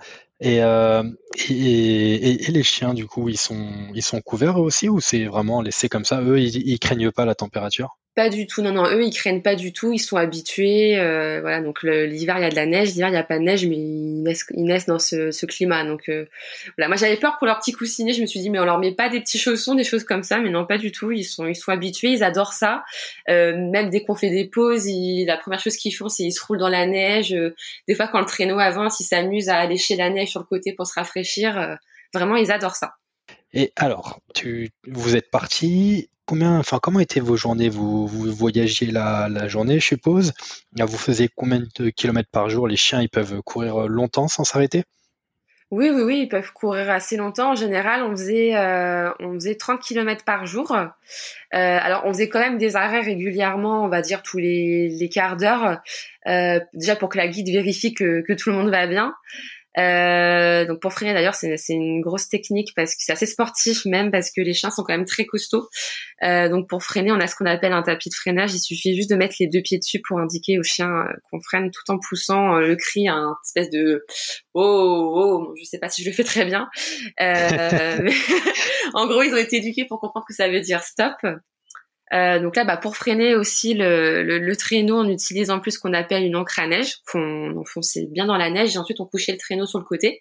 Euh, 0.44 1.04
et, 1.48 2.48
et, 2.48 2.50
les 2.50 2.62
chiens, 2.64 2.94
du 2.94 3.06
coup, 3.06 3.28
ils 3.28 3.38
sont, 3.38 3.92
ils 3.94 4.02
sont 4.02 4.20
couverts 4.20 4.58
aussi 4.58 4.88
ou 4.88 5.00
c'est 5.00 5.26
vraiment 5.26 5.62
laissé 5.62 5.88
comme 5.88 6.04
ça? 6.04 6.20
Eux, 6.20 6.40
ils, 6.40 6.68
ils 6.68 6.80
craignent 6.80 7.12
pas 7.12 7.24
la 7.24 7.36
température? 7.36 7.96
Pas 8.14 8.28
du 8.28 8.46
tout, 8.46 8.60
non, 8.60 8.72
non, 8.72 8.84
eux, 8.84 9.02
ils 9.04 9.12
craignent 9.12 9.40
pas 9.40 9.54
du 9.54 9.72
tout, 9.72 9.92
ils 9.92 9.98
sont 9.98 10.16
habitués. 10.16 10.98
Euh, 10.98 11.40
voilà, 11.40 11.62
donc 11.62 11.82
l'hiver, 11.82 12.36
il 12.38 12.42
y 12.42 12.44
a 12.44 12.50
de 12.50 12.54
la 12.56 12.66
neige, 12.66 12.90
l'hiver, 12.90 13.08
il 13.08 13.12
n'y 13.12 13.16
a 13.16 13.24
pas 13.24 13.38
de 13.38 13.44
neige, 13.44 13.66
mais 13.66 13.76
ils 13.76 14.22
naissent, 14.22 14.44
ils 14.50 14.64
naissent 14.64 14.86
dans 14.86 14.98
ce, 14.98 15.30
ce 15.30 15.46
climat. 15.46 15.84
Donc 15.84 16.08
euh, 16.10 16.26
voilà, 16.76 16.88
moi 16.88 16.96
j'avais 16.96 17.16
peur 17.16 17.38
pour 17.38 17.46
leurs 17.46 17.58
petits 17.58 17.72
coussinets, 17.72 18.12
je 18.12 18.20
me 18.20 18.26
suis 18.26 18.40
dit, 18.40 18.50
mais 18.50 18.58
on 18.58 18.66
leur 18.66 18.78
met 18.78 18.92
pas 18.92 19.08
des 19.08 19.20
petits 19.20 19.38
chaussons, 19.38 19.74
des 19.74 19.84
choses 19.84 20.04
comme 20.04 20.22
ça, 20.22 20.40
mais 20.40 20.50
non, 20.50 20.66
pas 20.66 20.78
du 20.78 20.92
tout, 20.92 21.10
ils 21.10 21.24
sont, 21.24 21.46
ils 21.46 21.56
sont 21.56 21.72
habitués, 21.72 22.10
ils 22.10 22.22
adorent 22.22 22.52
ça. 22.52 22.84
Euh, 23.30 23.56
même 23.56 23.88
dès 23.88 24.02
qu'on 24.02 24.14
fait 24.14 24.30
des 24.30 24.46
pauses, 24.46 24.86
ils, 24.86 25.24
la 25.24 25.38
première 25.38 25.60
chose 25.60 25.76
qu'ils 25.76 25.94
font, 25.94 26.08
c'est 26.08 26.24
ils 26.24 26.32
se 26.32 26.44
roulent 26.44 26.58
dans 26.58 26.68
la 26.68 26.86
neige. 26.86 27.32
Euh, 27.32 27.54
des 27.88 27.94
fois, 27.94 28.08
quand 28.08 28.20
le 28.20 28.26
traîneau 28.26 28.58
avance, 28.58 29.00
ils 29.00 29.04
s'amusent 29.04 29.48
à 29.48 29.64
lécher 29.66 29.96
la 29.96 30.10
neige 30.10 30.28
sur 30.28 30.40
le 30.40 30.46
côté 30.46 30.74
pour 30.74 30.86
se 30.86 30.94
rafraîchir. 30.94 31.58
Euh, 31.58 31.74
vraiment, 32.12 32.36
ils 32.36 32.52
adorent 32.52 32.76
ça. 32.76 32.94
Et 33.54 33.72
alors, 33.76 34.20
vous 34.88 35.16
êtes 35.16 35.30
parti 35.30 36.08
combien, 36.26 36.58
enfin, 36.58 36.78
comment 36.82 37.00
étaient 37.00 37.20
vos 37.20 37.36
journées? 37.36 37.68
Vous, 37.68 38.06
vous 38.06 38.32
voyagiez 38.32 38.90
la, 38.90 39.48
journée, 39.48 39.78
je 39.80 39.84
suppose. 39.84 40.32
Vous 40.78 40.98
faisiez 40.98 41.28
combien 41.34 41.62
de 41.76 41.90
kilomètres 41.90 42.30
par 42.30 42.48
jour? 42.48 42.66
Les 42.66 42.76
chiens, 42.76 43.02
ils 43.02 43.10
peuvent 43.10 43.42
courir 43.42 43.88
longtemps 43.88 44.28
sans 44.28 44.44
s'arrêter? 44.44 44.84
Oui, 45.70 45.90
oui, 45.90 46.02
oui, 46.02 46.20
ils 46.24 46.28
peuvent 46.28 46.52
courir 46.52 46.90
assez 46.90 47.16
longtemps. 47.16 47.52
En 47.52 47.54
général, 47.54 48.02
on 48.02 48.10
faisait, 48.10 48.54
euh, 48.54 49.10
on 49.20 49.34
faisait 49.34 49.54
30 49.54 49.80
km 49.80 50.22
par 50.22 50.44
jour. 50.44 50.70
Euh, 50.72 50.86
alors, 51.52 52.02
on 52.04 52.12
faisait 52.12 52.28
quand 52.28 52.40
même 52.40 52.58
des 52.58 52.76
arrêts 52.76 53.00
régulièrement, 53.00 53.82
on 53.82 53.88
va 53.88 54.02
dire 54.02 54.22
tous 54.22 54.36
les, 54.36 55.10
quarts 55.10 55.38
d'heure, 55.38 55.80
euh, 56.26 56.60
déjà 56.74 56.94
pour 56.94 57.08
que 57.08 57.16
la 57.16 57.26
guide 57.26 57.48
vérifie 57.48 57.94
que 57.94 58.32
tout 58.34 58.50
le 58.50 58.56
monde 58.56 58.70
va 58.70 58.86
bien. 58.86 59.14
Euh, 59.78 60.66
donc 60.66 60.80
pour 60.80 60.92
freiner 60.92 61.14
d'ailleurs 61.14 61.34
c'est 61.34 61.56
une 61.70 62.02
grosse 62.02 62.28
technique 62.28 62.74
parce 62.76 62.90
que 62.90 63.00
c'est 63.02 63.12
assez 63.12 63.24
sportif 63.24 63.86
même 63.86 64.10
parce 64.10 64.30
que 64.30 64.42
les 64.42 64.52
chiens 64.52 64.70
sont 64.70 64.82
quand 64.82 64.92
même 64.92 65.06
très 65.06 65.24
costauds. 65.24 65.68
Euh, 66.22 66.48
donc 66.48 66.68
pour 66.68 66.82
freiner 66.82 67.12
on 67.12 67.20
a 67.20 67.26
ce 67.26 67.34
qu'on 67.34 67.46
appelle 67.46 67.72
un 67.72 67.82
tapis 67.82 68.10
de 68.10 68.14
freinage. 68.14 68.52
Il 68.54 68.60
suffit 68.60 68.94
juste 68.94 69.10
de 69.10 69.16
mettre 69.16 69.36
les 69.40 69.46
deux 69.46 69.62
pieds 69.62 69.78
dessus 69.78 70.00
pour 70.06 70.18
indiquer 70.18 70.58
au 70.58 70.62
chien 70.62 70.88
euh, 70.90 71.12
qu'on 71.30 71.40
freine 71.40 71.70
tout 71.70 71.90
en 71.90 71.98
poussant 71.98 72.56
le 72.56 72.76
cri, 72.76 73.08
un 73.08 73.34
espèce 73.44 73.70
de 73.70 74.04
oh 74.54 75.12
oh. 75.14 75.54
Je 75.58 75.64
sais 75.64 75.78
pas 75.78 75.88
si 75.88 76.02
je 76.02 76.10
le 76.10 76.14
fais 76.14 76.24
très 76.24 76.44
bien. 76.44 76.68
mais 77.18 78.12
en 78.94 79.06
gros 79.06 79.22
ils 79.22 79.32
ont 79.32 79.38
été 79.38 79.56
éduqués 79.56 79.86
pour 79.86 80.00
comprendre 80.00 80.26
que 80.28 80.34
ça 80.34 80.48
veut 80.48 80.60
dire 80.60 80.82
stop. 80.82 81.16
Euh, 82.12 82.38
donc 82.40 82.56
là, 82.56 82.64
bah, 82.64 82.76
pour 82.76 82.96
freiner 82.96 83.34
aussi 83.34 83.72
le, 83.72 84.22
le, 84.22 84.38
le, 84.38 84.56
traîneau, 84.56 84.98
on 84.98 85.08
utilise 85.08 85.50
en 85.50 85.60
plus 85.60 85.72
ce 85.72 85.78
qu'on 85.78 85.94
appelle 85.94 86.24
une 86.24 86.36
encre 86.36 86.58
à 86.58 86.66
neige, 86.66 86.96
qu'on 87.10 87.56
enfonçait 87.56 88.06
bien 88.10 88.26
dans 88.26 88.36
la 88.36 88.50
neige 88.50 88.74
et 88.74 88.78
ensuite 88.78 89.00
on 89.00 89.06
couchait 89.06 89.32
le 89.32 89.38
traîneau 89.38 89.64
sur 89.64 89.78
le 89.78 89.84
côté. 89.84 90.20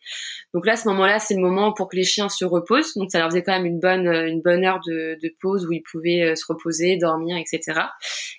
Donc 0.53 0.65
là, 0.65 0.77
ce 0.77 0.87
moment-là, 0.87 1.19
c'est 1.19 1.33
le 1.33 1.41
moment 1.41 1.73
pour 1.73 1.89
que 1.89 1.97
les 1.97 2.05
chiens 2.05 2.29
se 2.29 2.45
reposent. 2.45 2.93
Donc 2.95 3.11
ça 3.11 3.19
leur 3.19 3.29
faisait 3.29 3.43
quand 3.43 3.51
même 3.51 3.65
une 3.65 3.79
bonne 3.79 4.07
une 4.07 4.41
bonne 4.41 4.63
heure 4.63 4.79
de, 4.87 5.17
de 5.21 5.35
pause 5.41 5.65
où 5.65 5.73
ils 5.73 5.83
pouvaient 5.83 6.31
euh, 6.31 6.35
se 6.35 6.45
reposer, 6.47 6.97
dormir, 6.97 7.37
etc. 7.37 7.81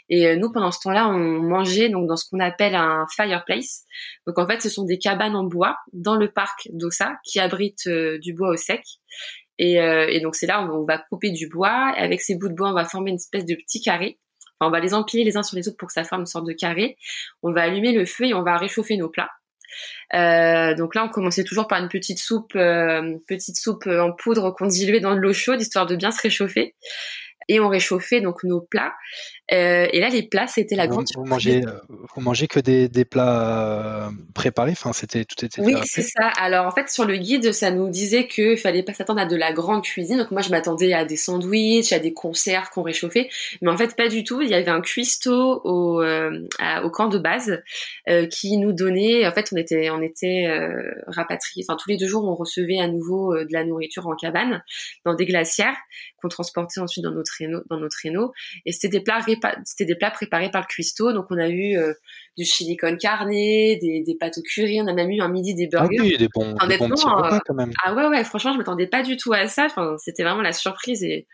Et 0.08 0.26
euh, 0.26 0.36
nous, 0.36 0.50
pendant 0.50 0.70
ce 0.70 0.80
temps-là, 0.84 1.08
on 1.08 1.18
mangeait 1.18 1.90
donc 1.90 2.08
dans 2.08 2.16
ce 2.16 2.28
qu'on 2.30 2.40
appelle 2.40 2.74
un 2.74 3.06
fireplace. 3.14 3.84
Donc 4.26 4.38
en 4.38 4.46
fait, 4.46 4.62
ce 4.62 4.70
sont 4.70 4.84
des 4.84 4.98
cabanes 4.98 5.36
en 5.36 5.44
bois 5.44 5.76
dans 5.92 6.16
le 6.16 6.30
parc 6.30 6.68
d'Ossa 6.72 7.16
qui 7.24 7.38
abritent 7.38 7.88
du 7.88 8.32
bois 8.32 8.48
au 8.48 8.56
sec. 8.56 8.82
Et, 9.58 9.80
euh, 9.80 10.06
et 10.08 10.20
donc 10.20 10.34
c'est 10.34 10.46
là 10.46 10.62
on 10.62 10.84
va 10.84 10.98
couper 10.98 11.30
du 11.30 11.48
bois. 11.48 11.94
Et 11.96 12.00
avec 12.00 12.20
ces 12.20 12.36
bouts 12.36 12.48
de 12.48 12.54
bois, 12.54 12.70
on 12.70 12.74
va 12.74 12.84
former 12.84 13.10
une 13.10 13.16
espèce 13.16 13.44
de 13.44 13.54
petit 13.54 13.80
carré. 13.80 14.18
Enfin, 14.58 14.68
on 14.68 14.72
va 14.72 14.80
les 14.80 14.94
empiler 14.94 15.24
les 15.24 15.36
uns 15.36 15.42
sur 15.42 15.56
les 15.56 15.68
autres 15.68 15.76
pour 15.76 15.88
que 15.88 15.94
ça 15.94 16.04
forme 16.04 16.22
une 16.22 16.26
sorte 16.26 16.46
de 16.46 16.52
carré. 16.52 16.96
On 17.42 17.52
va 17.52 17.62
allumer 17.62 17.92
le 17.92 18.06
feu 18.06 18.24
et 18.26 18.34
on 18.34 18.42
va 18.42 18.56
réchauffer 18.56 18.96
nos 18.96 19.08
plats. 19.08 19.30
Euh, 20.14 20.74
donc 20.74 20.94
là, 20.94 21.04
on 21.04 21.08
commençait 21.08 21.44
toujours 21.44 21.66
par 21.66 21.82
une 21.82 21.88
petite 21.88 22.18
soupe, 22.18 22.54
euh, 22.56 23.16
petite 23.26 23.56
soupe 23.56 23.86
en 23.86 24.12
poudre 24.12 24.50
qu'on 24.50 24.66
diluait 24.66 25.00
dans 25.00 25.14
de 25.14 25.20
l'eau 25.20 25.32
chaude, 25.32 25.60
histoire 25.60 25.86
de 25.86 25.96
bien 25.96 26.10
se 26.10 26.20
réchauffer 26.20 26.74
et 27.48 27.60
on 27.60 27.68
réchauffait 27.68 28.20
donc 28.20 28.44
nos 28.44 28.60
plats. 28.60 28.92
Euh, 29.52 29.86
et 29.92 30.00
là, 30.00 30.08
les 30.08 30.22
plats, 30.22 30.46
c'était 30.46 30.76
la 30.76 30.86
grande 30.86 31.06
vous 31.14 31.24
mangez, 31.24 31.62
euh, 31.66 31.72
vous 31.88 32.20
mangez 32.22 32.46
que 32.46 32.58
des, 32.58 32.88
des 32.88 33.04
plats 33.04 34.06
euh, 34.06 34.10
préparés 34.34 34.72
Enfin, 34.72 34.92
c'était 34.92 35.24
tout 35.24 35.44
était. 35.44 35.60
Oui, 35.60 35.74
c'est 35.84 36.02
ça. 36.02 36.28
Alors 36.40 36.66
en 36.66 36.70
fait, 36.70 36.88
sur 36.88 37.04
le 37.04 37.16
guide, 37.16 37.52
ça 37.52 37.70
nous 37.70 37.90
disait 37.90 38.26
qu'il 38.26 38.56
fallait 38.56 38.82
pas 38.82 38.94
s'attendre 38.94 39.20
à 39.20 39.26
de 39.26 39.36
la 39.36 39.52
grande 39.52 39.82
cuisine. 39.82 40.18
Donc 40.18 40.30
moi, 40.30 40.40
je 40.40 40.50
m'attendais 40.50 40.94
à 40.94 41.04
des 41.04 41.16
sandwichs, 41.16 41.92
à 41.92 41.98
des 41.98 42.14
conserves 42.14 42.70
qu'on 42.70 42.82
réchauffait, 42.82 43.28
mais 43.60 43.70
en 43.70 43.76
fait, 43.76 43.94
pas 43.94 44.08
du 44.08 44.24
tout. 44.24 44.40
Il 44.40 44.48
y 44.48 44.54
avait 44.54 44.70
un 44.70 44.80
cuistot 44.80 45.60
au, 45.64 46.02
au 46.02 46.90
camp 46.90 47.08
de 47.08 47.18
base 47.18 47.62
qui 48.30 48.56
nous 48.56 48.72
donnait. 48.72 49.26
En 49.26 49.32
fait, 49.32 49.50
on 49.52 49.56
était 49.56 49.90
on 49.90 50.00
était 50.00 50.46
rapatriés. 51.08 51.64
Enfin, 51.68 51.76
tous 51.82 51.90
les 51.90 51.98
deux 51.98 52.06
jours, 52.06 52.24
on 52.24 52.34
recevait 52.34 52.78
à 52.78 52.88
nouveau 52.88 53.34
de 53.36 53.52
la 53.52 53.64
nourriture 53.64 54.06
en 54.06 54.14
cabane 54.14 54.62
dans 55.04 55.14
des 55.14 55.26
glacières 55.26 55.76
qu'on 56.22 56.28
transportait 56.28 56.80
ensuite 56.80 57.04
dans 57.04 57.10
nos 57.10 57.22
traîneaux, 57.22 57.62
dans 57.68 57.78
nos 57.78 57.88
traîneaux. 57.88 58.32
Et 58.64 58.72
c'était 58.72 58.88
des 58.88 59.00
plats, 59.02 59.20
c'était 59.64 59.84
des 59.84 59.96
plats 59.96 60.10
préparés 60.10 60.50
par 60.50 60.62
le 60.62 60.66
cuistot. 60.66 61.12
Donc 61.12 61.26
on 61.30 61.38
a 61.38 61.48
eu 61.48 61.76
euh, 61.76 61.92
du 62.38 62.44
chili 62.44 62.76
con 62.76 62.96
carne, 62.96 63.30
des, 63.30 64.02
des 64.06 64.16
pâtes 64.18 64.38
au 64.38 64.42
curry, 64.42 64.80
on 64.80 64.86
a 64.86 64.94
même 64.94 65.10
eu 65.10 65.20
un 65.20 65.28
midi 65.28 65.54
des 65.54 65.66
burgers. 65.66 65.96
Ah 65.98 66.02
oui, 66.02 66.16
des 66.16 66.28
bons, 66.34 66.54
des 66.68 66.78
bons 66.78 66.88
petits 66.88 67.06
repas 67.06 67.40
quand 67.44 67.54
même. 67.54 67.72
Ah 67.84 67.94
ouais, 67.94 68.06
ouais, 68.06 68.24
franchement, 68.24 68.52
je 68.52 68.58
m'attendais 68.58 68.86
pas 68.86 69.02
du 69.02 69.16
tout 69.16 69.32
à 69.32 69.46
ça. 69.48 69.66
Enfin, 69.66 69.96
c'était 69.98 70.22
vraiment 70.22 70.42
la 70.42 70.52
surprise 70.52 71.02
et, 71.02 71.26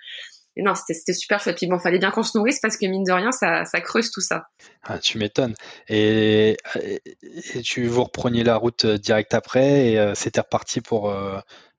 non, 0.56 0.74
c'était 0.74 1.12
super 1.12 1.40
chouette. 1.40 1.56
Puis 1.56 1.68
bon, 1.68 1.78
fallait 1.78 2.00
bien 2.00 2.10
qu'on 2.10 2.24
se 2.24 2.36
nourrisse 2.36 2.58
parce 2.60 2.76
que 2.76 2.86
mine 2.86 3.04
de 3.04 3.12
rien, 3.12 3.30
ça, 3.30 3.64
ça 3.64 3.80
creuse 3.80 4.10
tout 4.10 4.20
ça. 4.20 4.48
Ah, 4.82 4.98
tu 4.98 5.18
m'étonnes. 5.18 5.54
Et, 5.88 6.56
et, 6.74 7.62
tu 7.62 7.86
vous 7.86 8.02
repreniez 8.02 8.42
la 8.42 8.56
route 8.56 8.84
euh, 8.84 8.98
direct 8.98 9.34
après 9.34 9.90
et 9.90 9.98
euh, 10.00 10.14
c'était 10.14 10.40
reparti 10.40 10.80
pour 10.80 11.14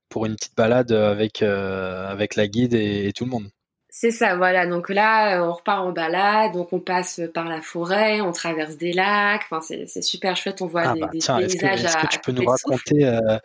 pour 0.10 0.26
une 0.26 0.36
petite 0.36 0.56
balade 0.56 0.92
avec, 0.92 1.42
euh, 1.42 2.08
avec 2.08 2.36
la 2.36 2.48
guide 2.48 2.74
et, 2.74 3.12
tout 3.16 3.26
le 3.26 3.32
monde. 3.32 3.50
C'est 3.90 4.12
ça, 4.12 4.36
voilà. 4.36 4.68
Donc 4.68 4.90
là, 4.90 5.44
on 5.44 5.52
repart 5.52 5.82
en 5.86 5.92
balade, 5.92 6.54
donc 6.54 6.72
on 6.74 6.80
passe 6.80 7.22
par 7.34 7.46
la 7.46 7.62
forêt, 7.62 8.22
on 8.22 8.32
traverse 8.32 8.78
des 8.78 8.94
lacs. 8.94 9.44
Enfin, 9.50 9.62
c'est 9.62 10.02
super 10.02 10.36
chouette. 10.38 10.62
On 10.62 10.68
voit 10.68 10.84
ah 10.86 10.94
des, 10.94 11.00
bah 11.02 11.08
paysages. 11.12 11.44
Est-ce 11.84 11.98
que, 11.98 12.08
tu 12.08 12.20
peux 12.20 12.32
nous 12.32 12.46
raconter, 12.46 13.06
euh, 13.06 13.38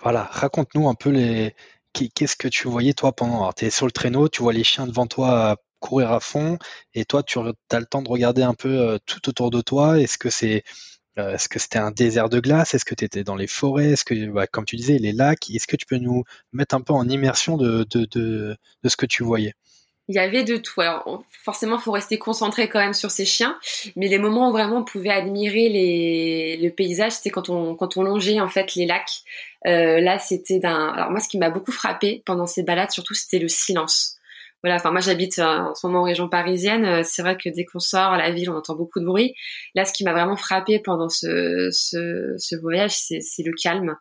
voilà, 0.00 0.28
raconte-nous 0.32 0.88
un 0.88 0.94
peu 0.94 1.10
les, 1.10 1.54
qu'est-ce 1.92 2.36
que 2.36 2.48
tu 2.48 2.68
voyais 2.68 2.94
toi 2.94 3.12
pendant. 3.12 3.52
tu 3.52 3.66
es 3.66 3.70
sur 3.70 3.86
le 3.86 3.92
traîneau, 3.92 4.28
tu 4.28 4.42
vois 4.42 4.52
les 4.52 4.64
chiens 4.64 4.86
devant 4.86 5.06
toi 5.06 5.56
courir 5.82 6.12
à 6.12 6.20
fond, 6.20 6.58
et 6.94 7.04
toi, 7.04 7.22
tu 7.22 7.38
as 7.38 7.80
le 7.80 7.86
temps 7.86 8.02
de 8.02 8.08
regarder 8.08 8.42
un 8.42 8.54
peu 8.54 8.68
euh, 8.68 8.98
tout 9.04 9.28
autour 9.28 9.50
de 9.50 9.60
toi. 9.60 9.98
Est-ce 9.98 10.16
que 10.16 10.30
c'est 10.30 10.62
euh, 11.18 11.34
est-ce 11.34 11.48
que 11.48 11.58
c'était 11.58 11.78
un 11.78 11.90
désert 11.90 12.28
de 12.28 12.40
glace? 12.40 12.74
Est-ce 12.74 12.84
que 12.84 12.94
tu 12.94 13.04
étais 13.04 13.24
dans 13.24 13.36
les 13.36 13.46
forêts? 13.46 13.90
Est-ce 13.90 14.04
que, 14.04 14.30
bah, 14.30 14.46
comme 14.46 14.64
tu 14.64 14.76
disais, 14.76 14.98
les 14.98 15.12
lacs 15.12 15.50
Est-ce 15.50 15.66
que 15.66 15.76
tu 15.76 15.84
peux 15.86 15.98
nous 15.98 16.24
mettre 16.52 16.74
un 16.74 16.80
peu 16.80 16.94
en 16.94 17.08
immersion 17.08 17.56
de, 17.56 17.84
de, 17.90 18.06
de, 18.06 18.56
ce 18.88 18.96
que 18.96 19.06
tu 19.06 19.22
voyais? 19.22 19.54
Il 20.08 20.16
y 20.16 20.18
avait 20.18 20.42
de 20.42 20.56
tout. 20.56 20.80
Alors 20.80 21.22
forcément, 21.44 21.78
faut 21.78 21.92
rester 21.92 22.18
concentré 22.18 22.68
quand 22.68 22.80
même 22.80 22.92
sur 22.92 23.10
ces 23.10 23.24
chiens, 23.24 23.58
mais 23.94 24.08
les 24.08 24.18
moments 24.18 24.48
où 24.48 24.52
vraiment 24.52 24.78
on 24.78 24.84
pouvait 24.84 25.10
admirer 25.10 26.58
le 26.60 26.68
paysage, 26.70 27.12
c'était 27.12 27.30
quand 27.30 27.48
on 27.50 27.76
quand 27.76 27.96
on 27.96 28.02
longeait 28.02 28.40
en 28.40 28.48
fait 28.48 28.74
les 28.74 28.84
lacs. 28.84 29.22
Euh, 29.66 30.00
là, 30.00 30.18
c'était 30.18 30.58
d'un. 30.58 30.88
Alors 30.88 31.10
moi, 31.10 31.20
ce 31.20 31.28
qui 31.28 31.38
m'a 31.38 31.50
beaucoup 31.50 31.72
frappé 31.72 32.22
pendant 32.26 32.46
ces 32.46 32.64
balades, 32.64 32.90
surtout, 32.90 33.14
c'était 33.14 33.38
le 33.38 33.48
silence. 33.48 34.16
Voilà. 34.62 34.76
Enfin, 34.76 34.90
moi, 34.90 35.00
j'habite 35.00 35.38
euh, 35.38 35.44
en 35.44 35.74
ce 35.74 35.86
moment 35.86 36.00
en 36.00 36.04
région 36.04 36.28
parisienne. 36.28 36.84
Euh, 36.84 37.02
c'est 37.04 37.22
vrai 37.22 37.36
que 37.36 37.48
dès 37.48 37.64
qu'on 37.64 37.80
sort 37.80 38.12
à 38.12 38.18
la 38.18 38.30
ville, 38.30 38.50
on 38.50 38.56
entend 38.56 38.76
beaucoup 38.76 39.00
de 39.00 39.06
bruit. 39.06 39.34
Là, 39.74 39.84
ce 39.84 39.92
qui 39.92 40.04
m'a 40.04 40.12
vraiment 40.12 40.36
frappé 40.36 40.78
pendant 40.78 41.08
ce 41.08 41.68
ce, 41.72 42.34
ce 42.36 42.56
voyage, 42.56 42.92
c'est 42.92 43.20
le 43.44 43.52
calme 43.52 43.96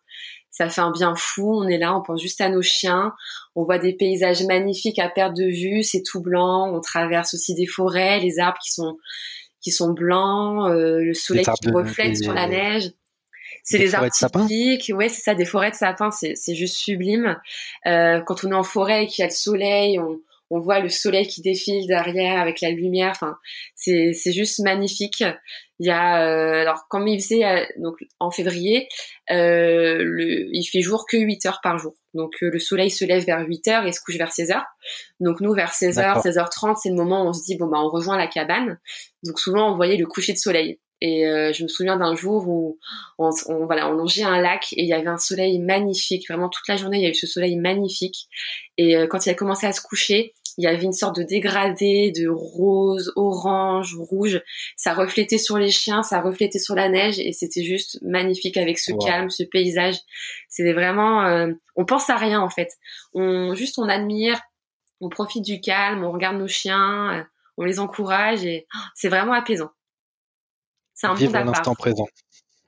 ça 0.51 0.69
fait 0.69 0.81
un 0.81 0.91
bien 0.91 1.15
fou. 1.15 1.49
On 1.53 1.67
est 1.67 1.77
là, 1.77 1.95
on 1.95 2.03
pense 2.03 2.21
juste 2.21 2.41
à 2.41 2.49
nos 2.49 2.61
chiens. 2.61 3.13
On 3.55 3.63
voit 3.63 3.79
des 3.79 3.93
paysages 3.93 4.43
magnifiques 4.43 4.99
à 4.99 5.09
perte 5.09 5.35
de 5.35 5.45
vue. 5.45 5.81
C'est 5.81 6.03
tout 6.03 6.21
blanc. 6.21 6.71
On 6.73 6.81
traverse 6.81 7.33
aussi 7.33 7.55
des 7.55 7.65
forêts, 7.65 8.19
les 8.19 8.39
arbres 8.39 8.59
qui 8.63 8.71
sont 8.71 8.97
qui 9.61 9.71
sont 9.71 9.91
blancs, 9.91 10.69
euh, 10.69 10.99
le 11.03 11.13
soleil 11.13 11.45
qui 11.45 11.69
reflète 11.69 12.17
sur 12.17 12.33
la 12.33 12.47
neige. 12.47 12.91
C'est 13.63 13.77
des, 13.77 13.93
arbres 13.93 14.09
typiques. 14.09 14.91
Ouais, 14.95 15.07
c'est 15.07 15.21
ça, 15.21 15.35
des 15.35 15.45
forêts 15.45 15.69
de 15.71 15.75
sapins. 15.75 16.11
C'est 16.11 16.35
c'est 16.35 16.55
juste 16.55 16.75
sublime. 16.75 17.37
Euh, 17.85 18.19
quand 18.21 18.43
on 18.43 18.51
est 18.51 18.55
en 18.55 18.63
forêt 18.63 19.03
et 19.03 19.07
qu'il 19.07 19.21
y 19.21 19.25
a 19.25 19.27
le 19.27 19.33
soleil, 19.33 19.99
on 19.99 20.19
on 20.51 20.59
voit 20.59 20.79
le 20.79 20.89
soleil 20.89 21.27
qui 21.27 21.41
défile 21.41 21.87
derrière 21.87 22.39
avec 22.39 22.59
la 22.61 22.69
lumière. 22.71 23.11
Enfin, 23.11 23.37
c'est 23.73 24.11
c'est 24.13 24.33
juste 24.33 24.59
magnifique. 24.59 25.23
Il 25.79 25.87
y 25.87 25.89
a 25.89 26.27
euh, 26.27 26.61
alors 26.61 26.85
comme 26.89 27.07
il 27.07 27.19
faisait 27.19 27.45
euh, 27.45 27.65
donc 27.77 27.95
en 28.19 28.29
février, 28.29 28.87
euh, 29.31 29.97
le, 30.03 30.47
il 30.51 30.63
fait 30.65 30.81
jour 30.81 31.05
que 31.09 31.17
8 31.17 31.45
heures 31.45 31.59
par 31.63 31.79
jour. 31.79 31.93
Donc 32.13 32.33
le 32.41 32.59
soleil 32.59 32.91
se 32.91 33.05
lève 33.05 33.25
vers 33.25 33.47
8 33.47 33.67
heures 33.69 33.85
et 33.87 33.93
se 33.93 34.01
couche 34.01 34.17
vers 34.17 34.31
16 34.31 34.51
heures. 34.51 34.65
Donc 35.21 35.39
nous 35.39 35.53
vers 35.53 35.73
16 35.73 35.97
h 35.97 36.21
16h30, 36.21 36.75
c'est 36.83 36.89
le 36.89 36.95
moment 36.95 37.23
où 37.23 37.29
on 37.29 37.33
se 37.33 37.43
dit 37.45 37.57
bon 37.57 37.67
bah 37.67 37.79
on 37.79 37.89
rejoint 37.89 38.17
la 38.17 38.27
cabane. 38.27 38.77
Donc 39.23 39.39
souvent 39.39 39.71
on 39.71 39.75
voyait 39.75 39.97
le 39.97 40.05
coucher 40.05 40.33
de 40.33 40.37
soleil. 40.37 40.79
Et 41.03 41.23
je 41.23 41.63
me 41.63 41.67
souviens 41.67 41.97
d'un 41.97 42.13
jour 42.13 42.47
où 42.47 42.77
on, 43.17 43.31
on, 43.47 43.65
voilà, 43.65 43.89
on 43.89 43.93
longeait 43.93 44.21
un 44.21 44.39
lac 44.39 44.71
et 44.73 44.83
il 44.83 44.87
y 44.87 44.93
avait 44.93 45.07
un 45.07 45.17
soleil 45.17 45.57
magnifique. 45.57 46.29
Vraiment 46.29 46.47
toute 46.47 46.67
la 46.67 46.75
journée, 46.75 46.99
il 46.99 47.03
y 47.03 47.07
a 47.07 47.09
eu 47.09 47.15
ce 47.15 47.25
soleil 47.25 47.55
magnifique. 47.55 48.27
Et 48.77 48.95
quand 49.09 49.25
il 49.25 49.31
a 49.31 49.33
commencé 49.33 49.65
à 49.65 49.71
se 49.71 49.81
coucher, 49.81 50.35
il 50.57 50.63
y 50.63 50.67
avait 50.67 50.83
une 50.83 50.93
sorte 50.93 51.15
de 51.15 51.23
dégradé 51.23 52.11
de 52.11 52.27
rose, 52.27 53.11
orange, 53.15 53.95
rouge. 53.95 54.41
Ça 54.75 54.93
reflétait 54.93 55.37
sur 55.37 55.57
les 55.57 55.71
chiens, 55.71 56.03
ça 56.03 56.21
reflétait 56.21 56.59
sur 56.59 56.75
la 56.75 56.89
neige 56.89 57.19
et 57.19 57.31
c'était 57.31 57.63
juste 57.63 57.99
magnifique 58.01 58.57
avec 58.57 58.79
ce 58.79 58.91
calme, 59.03 59.29
ce 59.29 59.43
paysage. 59.43 59.95
C'était 60.49 60.73
vraiment, 60.73 61.25
euh, 61.25 61.51
on 61.75 61.85
pense 61.85 62.09
à 62.09 62.17
rien 62.17 62.41
en 62.41 62.49
fait. 62.49 62.69
On 63.13 63.55
juste 63.55 63.79
on 63.79 63.87
admire, 63.87 64.39
on 64.99 65.09
profite 65.09 65.43
du 65.43 65.61
calme, 65.61 66.03
on 66.03 66.11
regarde 66.11 66.37
nos 66.37 66.47
chiens, 66.47 67.19
euh, 67.19 67.23
on 67.57 67.63
les 67.63 67.79
encourage 67.79 68.45
et 68.45 68.67
oh, 68.75 68.79
c'est 68.95 69.09
vraiment 69.09 69.33
apaisant. 69.33 69.71
C'est 70.93 71.07
un 71.07 71.13
Vivre 71.13 71.33
l'instant 71.33 71.75
présent. 71.75 72.07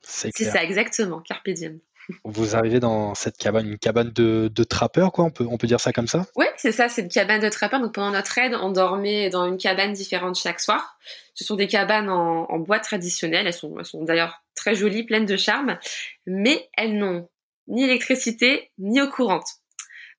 C'est 0.02 0.32
ça 0.32 0.64
exactement, 0.64 1.22
carpe 1.22 1.50
diem. 1.50 1.80
Vous 2.24 2.56
arrivez 2.56 2.80
dans 2.80 3.16
cette 3.16 3.38
cabane, 3.38 3.68
une 3.68 3.78
cabane 3.78 4.12
de, 4.12 4.50
de 4.54 4.64
trappeurs, 4.64 5.12
quoi, 5.12 5.26
on 5.26 5.32
peut, 5.32 5.46
on 5.50 5.58
peut 5.58 5.68
dire 5.68 5.80
ça 5.80 5.94
comme 5.94 6.08
ça? 6.08 6.26
Oui, 6.36 6.46
c'est 6.58 6.72
ça, 6.72 6.90
c'est 6.90 7.04
une 7.04 7.10
cabane 7.10 7.42
de 7.42 7.50
trappeurs. 7.50 7.80
Donc 7.80 7.94
pendant 7.94 8.12
notre 8.12 8.38
aide, 8.38 8.56
on 8.62 8.72
dormait 8.72 9.30
dans 9.30 9.46
une 9.46 9.58
cabane 9.58 9.94
différente 9.94 10.36
chaque 10.36 10.60
soir. 10.60 10.98
Ce 11.34 11.44
sont 11.44 11.56
des 11.56 11.68
cabanes 11.68 12.10
en, 12.10 12.46
en 12.50 12.60
bois 12.60 12.80
traditionnel, 12.80 13.48
elles 13.48 13.54
sont, 13.54 13.76
elles 13.80 13.86
sont 13.86 14.04
d'ailleurs 14.04 14.44
très 14.56 14.76
jolies, 14.76 15.04
pleines 15.04 15.26
de 15.26 15.38
charme, 15.38 15.78
mais 16.26 16.70
elles 16.78 16.98
n'ont 16.98 17.30
ni 17.68 17.84
électricité 17.84 18.72
ni 18.78 19.02
eau 19.02 19.10
courante. 19.10 19.48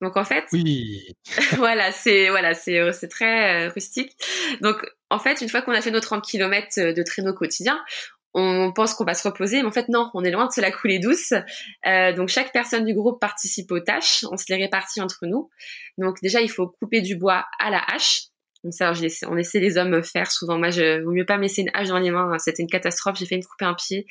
Donc 0.01 0.17
en 0.17 0.25
fait, 0.25 0.45
oui. 0.53 1.17
voilà, 1.57 1.93
c'est 1.93 2.29
voilà, 2.29 2.55
c'est 2.55 2.93
c'est 2.93 3.09
très 3.09 3.67
euh, 3.67 3.71
rustique. 3.71 4.13
Donc 4.61 4.85
en 5.11 5.19
fait, 5.19 5.41
une 5.41 5.49
fois 5.49 5.63
qu'on 5.63 5.73
a 5.73 5.81
fait 5.81 5.91
nos 5.91 6.01
30 6.01 6.25
km 6.25 6.93
de 6.93 7.03
traîneau 7.03 7.33
quotidien, 7.33 7.81
on 8.35 8.73
pense 8.73 8.95
qu'on 8.95 9.05
va 9.05 9.15
se 9.15 9.27
reposer, 9.27 9.63
mais 9.63 9.69
en 9.69 9.73
fait 9.73 9.89
non, 9.89 10.11
on 10.15 10.25
est 10.25 10.31
loin 10.31 10.47
de 10.47 10.53
se 10.53 10.61
la 10.61 10.71
couler 10.71 10.99
douce. 10.99 11.33
Euh, 11.87 12.13
donc 12.13 12.29
chaque 12.29 12.53
personne 12.53 12.85
du 12.85 12.95
groupe 12.95 13.21
participe 13.21 13.71
aux 13.71 13.81
tâches, 13.81 14.25
on 14.31 14.37
se 14.37 14.45
les 14.49 14.57
répartit 14.57 15.01
entre 15.01 15.27
nous. 15.27 15.51
Donc 15.99 16.17
déjà 16.23 16.41
il 16.41 16.51
faut 16.51 16.69
couper 16.69 17.01
du 17.01 17.17
bois 17.17 17.45
à 17.59 17.71
la 17.71 17.83
hache. 17.95 18.25
Donc 18.65 18.73
ça, 18.73 18.95
on 19.29 19.37
essaie 19.37 19.61
les 19.61 19.77
hommes 19.77 20.03
faire 20.03 20.33
souvent. 20.33 20.57
Moi, 20.57 20.71
je 20.71 21.03
vaut 21.03 21.13
mieux 21.13 21.27
pas 21.27 21.37
me 21.37 21.43
laisser 21.43 21.61
une 21.61 21.71
hache 21.75 21.89
dans 21.89 21.99
les 21.99 22.11
mains. 22.11 22.39
C'était 22.39 22.63
une 22.63 22.69
catastrophe. 22.71 23.19
J'ai 23.19 23.27
fait 23.27 23.35
une 23.35 23.45
couper 23.45 23.67
un 23.67 23.75
pied. 23.75 24.07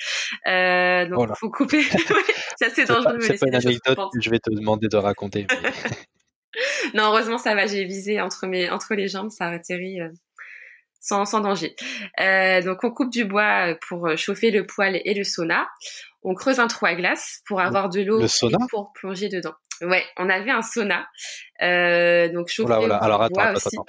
Euh, 0.45 1.07
donc 1.07 1.27
il 1.27 1.35
faut 1.39 1.49
couper. 1.49 1.81
c'est 2.59 2.67
assez 2.67 2.85
dangereux. 2.85 3.19
C'est 3.19 3.39
pas 3.39 3.47
une 3.47 3.55
anecdote 3.55 3.97
que 4.13 4.21
je 4.21 4.29
vais 4.29 4.37
te 4.37 4.51
demander 4.51 4.89
de 4.89 4.97
raconter. 4.97 5.47
non, 6.93 7.05
heureusement 7.05 7.37
ça 7.37 7.55
va. 7.55 7.65
J'ai 7.65 7.85
visé 7.85 8.21
entre 8.21 8.47
mes 8.47 8.69
entre 8.69 8.93
les 8.95 9.07
jambes, 9.07 9.31
ça 9.31 9.45
a 9.45 9.53
atterri. 9.53 10.01
Euh, 10.01 10.09
sans, 11.03 11.25
sans 11.25 11.41
danger. 11.41 11.75
Euh, 12.19 12.61
donc 12.61 12.83
on 12.83 12.89
coupe 12.89 13.11
du 13.11 13.25
bois 13.25 13.67
euh, 13.71 13.75
pour 13.87 14.07
euh, 14.07 14.15
chauffer 14.15 14.49
le 14.49 14.65
poêle 14.65 14.99
et 15.03 15.13
le 15.13 15.23
sauna. 15.23 15.67
On 16.23 16.33
creuse 16.33 16.59
un 16.59 16.67
trou 16.67 16.85
à 16.85 16.95
glace 16.95 17.41
pour 17.45 17.59
avoir 17.59 17.89
de 17.89 18.01
l'eau 18.01 18.21
pour 18.69 18.93
plonger 18.93 19.27
dedans. 19.27 19.53
Ouais, 19.81 20.03
on 20.17 20.29
avait 20.29 20.51
un 20.51 20.61
sauna. 20.61 21.05
Euh, 21.61 22.29
donc 22.29 22.47
chauffer 22.47 22.73
oula, 22.73 22.97
Alors 22.97 23.21
attends, 23.21 23.41
attends, 23.41 23.59
attends. 23.59 23.85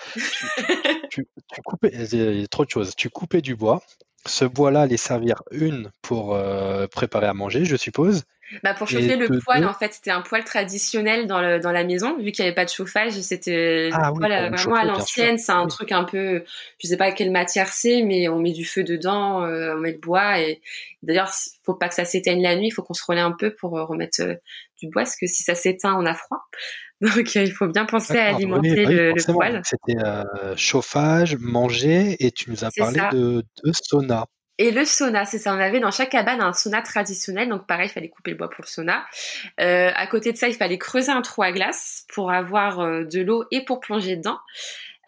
tu, 1.10 1.28
tu, 1.52 1.62
coupais, 1.62 1.92
il 1.92 2.40
y 2.40 2.44
a 2.44 2.46
trop 2.48 2.64
de 2.64 2.70
choses. 2.70 2.96
Tu 2.96 3.08
coupais 3.08 3.40
du 3.40 3.54
bois. 3.54 3.80
Ce 4.26 4.44
bois-là 4.44 4.82
allait 4.82 4.96
servir 4.96 5.42
une 5.52 5.92
pour 6.02 6.34
euh, 6.34 6.88
préparer 6.88 7.26
à 7.26 7.34
manger, 7.34 7.64
je 7.64 7.76
suppose, 7.76 8.24
bah 8.62 8.74
pour 8.74 8.88
chauffer 8.88 9.16
le 9.16 9.28
poêle, 9.40 9.64
en 9.64 9.72
fait, 9.72 9.94
c'était 9.94 10.10
un 10.10 10.20
poêle 10.20 10.44
traditionnel 10.44 11.26
dans, 11.26 11.40
le, 11.40 11.58
dans 11.58 11.72
la 11.72 11.84
maison, 11.84 12.16
vu 12.18 12.30
qu'il 12.30 12.44
n'y 12.44 12.48
avait 12.48 12.54
pas 12.54 12.64
de 12.64 12.70
chauffage. 12.70 13.12
C'était 13.12 13.90
ah, 13.92 14.12
vraiment 14.12 14.74
à 14.74 14.84
l'ancienne. 14.84 15.38
C'est 15.38 15.52
un 15.52 15.66
truc 15.66 15.92
un 15.92 16.04
peu, 16.04 16.44
je 16.82 16.86
sais 16.86 16.96
pas 16.96 17.12
quelle 17.12 17.30
matière 17.30 17.68
c'est, 17.68 18.02
mais 18.02 18.28
on 18.28 18.38
met 18.38 18.52
du 18.52 18.64
feu 18.64 18.84
dedans, 18.84 19.44
euh, 19.44 19.74
on 19.74 19.80
met 19.80 19.92
le 19.92 19.98
bois. 19.98 20.40
Et 20.40 20.60
d'ailleurs, 21.02 21.30
faut 21.64 21.74
pas 21.74 21.88
que 21.88 21.94
ça 21.94 22.04
s'éteigne 22.04 22.42
la 22.42 22.56
nuit. 22.56 22.68
Il 22.68 22.70
faut 22.70 22.82
qu'on 22.82 22.94
se 22.94 23.04
relaie 23.06 23.20
un 23.20 23.32
peu 23.32 23.54
pour 23.54 23.78
euh, 23.78 23.84
remettre 23.84 24.20
euh, 24.22 24.34
du 24.80 24.88
bois, 24.88 25.02
parce 25.02 25.16
que 25.16 25.26
si 25.26 25.42
ça 25.42 25.54
s'éteint, 25.54 25.96
on 25.98 26.06
a 26.06 26.14
froid. 26.14 26.44
Donc 27.00 27.34
il 27.34 27.52
faut 27.52 27.66
bien 27.66 27.84
penser 27.86 28.16
à 28.16 28.34
alimenter 28.34 28.86
le, 28.86 29.32
poêle. 29.32 29.62
C'était 29.64 30.00
chauffage, 30.56 31.36
manger, 31.38 32.16
et 32.20 32.30
tu 32.30 32.50
nous 32.50 32.64
as 32.64 32.70
parlé 32.76 33.00
de, 33.12 33.44
de 33.64 33.72
sauna. 33.72 34.26
Et 34.58 34.70
le 34.70 34.84
sauna, 34.84 35.24
c'est 35.24 35.38
ça. 35.38 35.52
On 35.52 35.58
avait 35.58 35.80
dans 35.80 35.90
chaque 35.90 36.10
cabane 36.10 36.40
un 36.40 36.52
sauna 36.52 36.80
traditionnel. 36.82 37.48
Donc 37.48 37.66
pareil, 37.66 37.88
il 37.88 37.92
fallait 37.92 38.08
couper 38.08 38.30
le 38.30 38.36
bois 38.36 38.48
pour 38.48 38.62
le 38.62 38.68
sauna. 38.68 39.04
Euh, 39.60 39.90
à 39.94 40.06
côté 40.06 40.32
de 40.32 40.36
ça, 40.36 40.48
il 40.48 40.54
fallait 40.54 40.78
creuser 40.78 41.10
un 41.10 41.22
trou 41.22 41.42
à 41.42 41.52
glace 41.52 42.06
pour 42.14 42.30
avoir 42.30 42.80
euh, 42.80 43.04
de 43.04 43.20
l'eau 43.20 43.44
et 43.50 43.64
pour 43.64 43.80
plonger 43.80 44.16
dedans. 44.16 44.38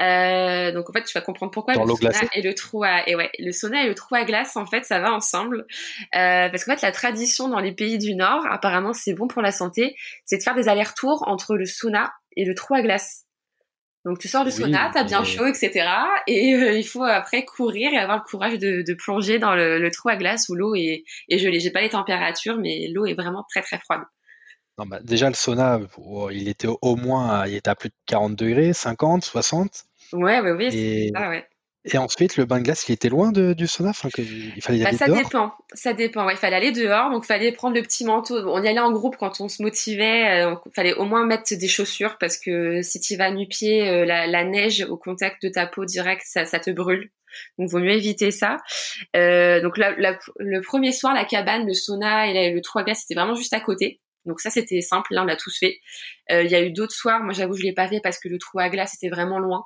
Euh, 0.01 0.73
donc 0.73 0.91
en 0.91 0.93
fait, 0.93 1.05
tu 1.05 1.15
vas 1.15 1.23
comprendre 1.23 1.53
pourquoi 1.53 1.75
le 1.75 1.81
sauna 1.81 2.21
et 2.35 2.43
le 2.43 2.55
trou 2.55 2.85
à 2.85 3.09
et 3.09 3.15
ouais, 3.15 3.31
le 3.39 3.53
sauna 3.53 3.85
et 3.85 3.89
le 3.89 3.95
trou 3.95 4.15
à 4.15 4.25
glace, 4.25 4.57
en 4.57 4.67
fait, 4.67 4.85
ça 4.85 5.01
va 5.01 5.13
ensemble. 5.13 5.67
Euh, 6.15 6.49
parce 6.49 6.65
qu'en 6.65 6.73
fait, 6.75 6.83
la 6.83 6.93
tradition 6.93 7.49
dans 7.49 7.61
les 7.61 7.73
pays 7.73 7.99
du 7.99 8.15
Nord, 8.15 8.45
apparemment, 8.51 8.93
c'est 8.93 9.15
bon 9.15 9.29
pour 9.29 9.43
la 9.43 9.53
santé, 9.53 9.97
c'est 10.25 10.39
de 10.39 10.43
faire 10.43 10.55
des 10.55 10.69
allers-retours 10.69 11.25
entre 11.27 11.57
le 11.57 11.65
sauna 11.65 12.13
et 12.37 12.45
le 12.45 12.55
trou 12.55 12.75
à 12.75 12.83
glace. 12.83 13.26
Donc 14.07 14.21
tu 14.21 14.29
sors 14.29 14.45
du 14.45 14.53
sauna, 14.53 14.89
t'as 14.95 15.03
bien 15.03 15.25
chaud, 15.25 15.47
etc. 15.47 15.85
Et 16.29 16.55
euh, 16.55 16.79
il 16.79 16.87
faut 16.87 17.03
après 17.03 17.45
courir 17.45 17.93
et 17.93 17.99
avoir 17.99 18.19
le 18.19 18.23
courage 18.23 18.57
de, 18.57 18.95
plonger 18.95 19.41
dans 19.41 19.57
le, 19.57 19.91
trou 19.91 20.09
à 20.11 20.17
glace 20.17 20.49
où 20.49 20.55
l'eau 20.55 20.77
est, 20.77 21.03
est 21.29 21.39
gelée. 21.39 21.59
J'ai 21.59 21.73
pas 21.73 21.81
les 21.81 21.89
températures, 21.89 22.57
mais 22.57 22.87
l'eau 22.95 23.05
est 23.05 23.15
vraiment 23.15 23.45
très 23.51 23.63
très 23.63 23.81
froide. 23.81 24.03
Non, 24.79 24.87
bah, 24.87 25.01
déjà 25.03 25.29
le 25.29 25.35
sauna, 25.35 25.81
oh, 25.99 26.31
il 26.31 26.47
était 26.47 26.69
au 26.69 26.95
moins, 26.95 27.49
il 27.49 27.57
était 27.57 27.69
à 27.69 27.75
plus 27.75 27.89
de 27.89 27.95
40 28.07 28.37
degrés, 28.37 28.73
50, 28.73 29.25
60. 29.25 29.87
Ouais, 30.13 30.39
ouais, 30.39 30.53
oui, 30.53 30.71
c'est 30.71 31.11
ça, 31.13 31.29
ouais. 31.29 31.45
Et 31.93 31.99
ensuite, 31.99 32.37
le 32.37 32.45
bain 32.45 32.59
de 32.59 32.65
glace, 32.65 32.89
il 32.89 32.93
était 32.93 33.09
loin 33.09 33.31
du 33.31 33.67
sauna 33.67 33.91
enfin, 33.91 34.09
Il 34.19 34.61
fallait 34.61 34.79
y 34.79 34.83
bah, 34.83 34.89
aller 34.89 34.99
ça 34.99 35.09
dépend, 35.09 35.53
ça 35.73 35.93
dépend. 35.93 36.29
il 36.29 36.37
fallait 36.37 36.57
aller 36.57 36.73
dehors, 36.73 37.11
donc 37.11 37.25
il 37.25 37.29
fallait 37.29 37.53
prendre 37.53 37.77
le 37.77 37.83
petit 37.83 38.05
manteau. 38.05 38.37
On 38.49 38.63
y 38.63 38.69
allait 38.69 38.81
en 38.81 38.93
groupe 38.93 39.17
quand 39.17 39.41
on 39.41 39.49
se 39.49 39.63
motivait. 39.63 40.41
Il 40.41 40.43
euh, 40.47 40.55
fallait 40.75 40.95
au 40.95 41.05
moins 41.05 41.25
mettre 41.25 41.55
des 41.55 41.69
chaussures 41.69 42.19
parce 42.19 42.39
que 42.39 42.83
si 42.83 43.01
tu 43.01 43.17
vas 43.17 43.31
nu-pied, 43.31 43.89
euh, 43.89 44.05
la, 44.05 44.45
neige 44.45 44.87
au 44.89 44.97
contact 44.97 45.43
de 45.43 45.49
ta 45.49 45.67
peau 45.67 45.85
direct, 45.85 46.23
ça, 46.25 46.45
te 46.45 46.71
brûle. 46.71 47.11
Donc, 47.59 47.71
vaut 47.71 47.79
mieux 47.79 47.93
éviter 47.93 48.31
ça. 48.31 48.57
Euh, 49.15 49.61
donc, 49.61 49.77
le 49.79 50.61
premier 50.61 50.93
soir, 50.93 51.15
la 51.15 51.25
cabane, 51.25 51.67
le 51.67 51.75
sauna 51.75 52.29
et 52.29 52.53
le 52.53 52.61
trou 52.63 52.81
à 52.81 52.83
glace, 52.83 53.01
c'était 53.01 53.19
vraiment 53.19 53.35
juste 53.35 53.53
à 53.53 53.61
côté. 53.61 54.01
Donc 54.25 54.41
ça, 54.41 54.51
c'était 54.51 54.81
simple. 54.81 55.15
Là, 55.15 55.23
on 55.23 55.27
l'a 55.27 55.37
tous 55.37 55.57
fait. 55.57 55.79
Il 56.31 56.49
y 56.49 56.57
a 56.57 56.63
eu 56.63 56.73
d'autres 56.73 56.95
soirs. 56.95 57.23
Moi, 57.23 57.33
j'avoue, 57.33 57.55
je 57.55 57.63
l'ai 57.63 57.73
pas 57.73 57.87
fait 57.87 58.01
parce 58.03 58.19
que 58.19 58.29
le 58.29 58.39
trou 58.39 58.59
à 58.59 58.69
glace 58.71 58.95
était 58.95 59.09
vraiment 59.09 59.39
loin 59.39 59.65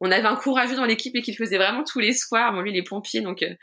on 0.00 0.10
avait 0.10 0.26
un 0.26 0.36
courageux 0.36 0.76
dans 0.76 0.84
l'équipe 0.84 1.14
et 1.16 1.22
qu'il 1.22 1.36
faisait 1.36 1.56
vraiment 1.56 1.82
tous 1.82 2.00
les 2.00 2.12
soirs. 2.12 2.52
Bon, 2.52 2.60
lui, 2.60 2.70
il 2.72 2.76
est 2.76 2.86
pompier, 2.86 3.22
donc 3.22 3.42
euh, 3.42 3.54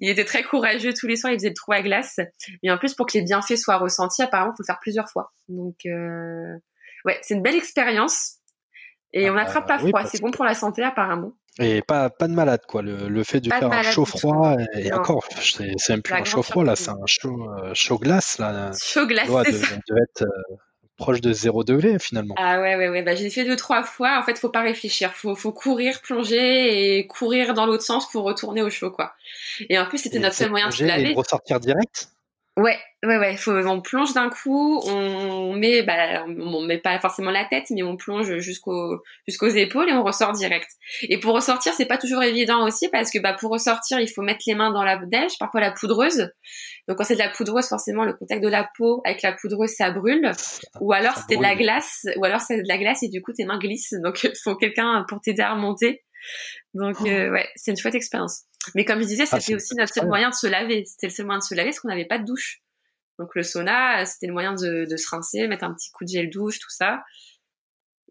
il 0.00 0.08
était 0.08 0.24
très 0.24 0.42
courageux 0.42 0.94
tous 0.94 1.06
les 1.06 1.16
soirs. 1.16 1.32
Il 1.32 1.36
faisait 1.36 1.50
le 1.50 1.54
trou 1.54 1.72
à 1.72 1.82
glace. 1.82 2.18
Et 2.62 2.70
en 2.70 2.78
plus, 2.78 2.94
pour 2.94 3.06
que 3.06 3.18
les 3.18 3.24
bienfaits 3.24 3.56
soient 3.56 3.78
ressentis, 3.78 4.22
apparemment, 4.22 4.52
il 4.52 4.56
faut 4.56 4.62
le 4.62 4.66
faire 4.66 4.80
plusieurs 4.80 5.10
fois. 5.10 5.32
Donc, 5.48 5.76
euh, 5.86 6.56
ouais, 7.04 7.18
c'est 7.22 7.34
une 7.34 7.42
belle 7.42 7.56
expérience. 7.56 8.36
Et 9.12 9.28
on 9.28 9.34
ah 9.34 9.42
n'attrape 9.44 9.68
pas 9.68 9.76
bah 9.76 9.88
froid. 9.88 10.04
c'est 10.06 10.22
bon 10.22 10.30
pour 10.30 10.46
la 10.46 10.54
santé, 10.54 10.82
apparemment. 10.82 11.34
Et 11.58 11.82
pas, 11.82 12.08
pas 12.08 12.28
de 12.28 12.32
malade, 12.32 12.62
quoi. 12.66 12.80
Le, 12.80 13.22
fait 13.24 13.40
de 13.40 13.50
faire 13.50 13.70
un 13.70 13.82
chaud-froid, 13.82 14.56
et 14.74 14.90
encore, 14.94 15.22
c'est 15.38 15.74
même 15.90 16.00
plus 16.00 16.14
un 16.14 16.24
chaud-froid, 16.24 16.64
là, 16.64 16.76
c'est 16.76 16.88
un 16.88 17.06
chaud, 17.06 17.46
euh, 17.50 17.74
chaud 17.74 17.98
glace, 17.98 18.38
là. 18.38 18.70
Chaud 18.82 19.06
glace, 19.06 19.28
c'est 19.44 19.52
ça. 19.52 19.74
être 19.74 20.24
proche 21.02 21.20
de 21.20 21.32
0 21.32 21.64
degré 21.64 21.98
finalement. 21.98 22.34
Ah 22.38 22.60
ouais, 22.60 22.76
ouais, 22.76 22.88
ouais. 22.88 23.02
Bah, 23.02 23.16
j'ai 23.16 23.28
fait 23.28 23.44
deux, 23.44 23.56
trois 23.56 23.82
fois. 23.82 24.18
En 24.20 24.22
fait, 24.22 24.38
faut 24.38 24.48
pas 24.48 24.62
réfléchir. 24.62 25.12
Faut, 25.12 25.34
faut 25.34 25.52
courir, 25.52 26.00
plonger 26.00 26.98
et 26.98 27.06
courir 27.08 27.54
dans 27.54 27.66
l'autre 27.66 27.82
sens 27.82 28.08
pour 28.08 28.22
retourner 28.22 28.62
au 28.62 28.70
chaud, 28.70 28.92
quoi. 28.92 29.12
Et 29.68 29.78
en 29.78 29.86
plus, 29.86 29.98
c'était 29.98 30.20
notre 30.20 30.36
seul 30.36 30.50
moyen 30.50 30.68
de 30.68 30.72
se 30.72 30.84
laver. 30.84 31.10
Et 31.10 31.14
ressortir 31.14 31.58
direct 31.58 32.08
Ouais, 32.58 32.78
ouais, 33.02 33.16
ouais. 33.16 33.36
Faut, 33.38 33.52
on 33.52 33.80
plonge 33.80 34.12
d'un 34.12 34.28
coup, 34.28 34.78
on 34.84 35.54
met, 35.54 35.82
bah, 35.82 36.26
on 36.26 36.60
met 36.60 36.76
pas 36.76 36.98
forcément 36.98 37.30
la 37.30 37.46
tête, 37.46 37.64
mais 37.70 37.82
on 37.82 37.96
plonge 37.96 38.36
jusqu'aux 38.40 39.02
jusqu'aux 39.26 39.48
épaules 39.48 39.88
et 39.88 39.94
on 39.94 40.02
ressort 40.02 40.32
direct. 40.32 40.68
Et 41.08 41.18
pour 41.18 41.34
ressortir, 41.34 41.72
c'est 41.72 41.86
pas 41.86 41.96
toujours 41.96 42.22
évident 42.22 42.62
aussi 42.66 42.90
parce 42.90 43.10
que 43.10 43.18
bah 43.18 43.32
pour 43.32 43.50
ressortir, 43.52 44.00
il 44.00 44.08
faut 44.08 44.20
mettre 44.20 44.42
les 44.46 44.54
mains 44.54 44.70
dans 44.70 44.84
la 44.84 44.98
neige, 44.98 45.32
parfois 45.38 45.62
la 45.62 45.70
poudreuse. 45.70 46.28
Donc 46.88 46.98
quand 46.98 47.04
c'est 47.04 47.14
de 47.14 47.20
la 47.20 47.30
poudreuse, 47.30 47.66
forcément 47.68 48.04
le 48.04 48.12
contact 48.12 48.42
de 48.42 48.48
la 48.48 48.68
peau 48.76 49.00
avec 49.06 49.22
la 49.22 49.32
poudreuse 49.32 49.70
ça 49.70 49.90
brûle. 49.90 50.30
Ou 50.82 50.92
alors 50.92 51.16
c'était 51.16 51.38
de 51.38 51.42
la 51.42 51.54
glace, 51.54 52.06
ou 52.16 52.24
alors 52.26 52.42
c'est 52.42 52.60
de 52.60 52.68
la 52.68 52.76
glace 52.76 53.02
et 53.02 53.08
du 53.08 53.22
coup 53.22 53.32
tes 53.32 53.46
mains 53.46 53.58
glissent. 53.58 53.94
Donc 54.04 54.24
il 54.24 54.32
faut 54.44 54.56
quelqu'un 54.56 55.06
pour 55.08 55.22
t'aider 55.22 55.40
à 55.40 55.54
remonter. 55.54 56.02
Donc 56.74 56.96
oh. 57.00 57.06
euh, 57.06 57.30
ouais, 57.30 57.48
c'est 57.56 57.70
une 57.70 57.76
chouette 57.76 57.94
expérience. 57.94 58.44
Mais 58.74 58.84
comme 58.84 59.00
je 59.00 59.06
disais, 59.06 59.24
ah, 59.30 59.40
c'était 59.40 59.54
aussi 59.54 59.74
notre 59.74 59.92
seul 59.92 60.06
moyen 60.06 60.30
de 60.30 60.34
se 60.34 60.46
laver. 60.46 60.84
C'était 60.84 61.08
le 61.08 61.12
seul 61.12 61.26
moyen 61.26 61.38
de 61.38 61.44
se 61.44 61.54
laver 61.54 61.70
parce 61.70 61.80
qu'on 61.80 61.88
n'avait 61.88 62.06
pas 62.06 62.18
de 62.18 62.24
douche. 62.24 62.62
Donc 63.18 63.34
le 63.34 63.42
sauna, 63.42 64.04
c'était 64.06 64.26
le 64.26 64.32
moyen 64.32 64.54
de, 64.54 64.86
se 64.96 65.08
rincer, 65.08 65.46
mettre 65.46 65.64
un 65.64 65.74
petit 65.74 65.90
coup 65.90 66.04
de 66.04 66.08
gel 66.08 66.30
douche, 66.30 66.58
tout 66.58 66.70
ça. 66.70 67.02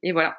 Et 0.03 0.11
voilà. 0.11 0.37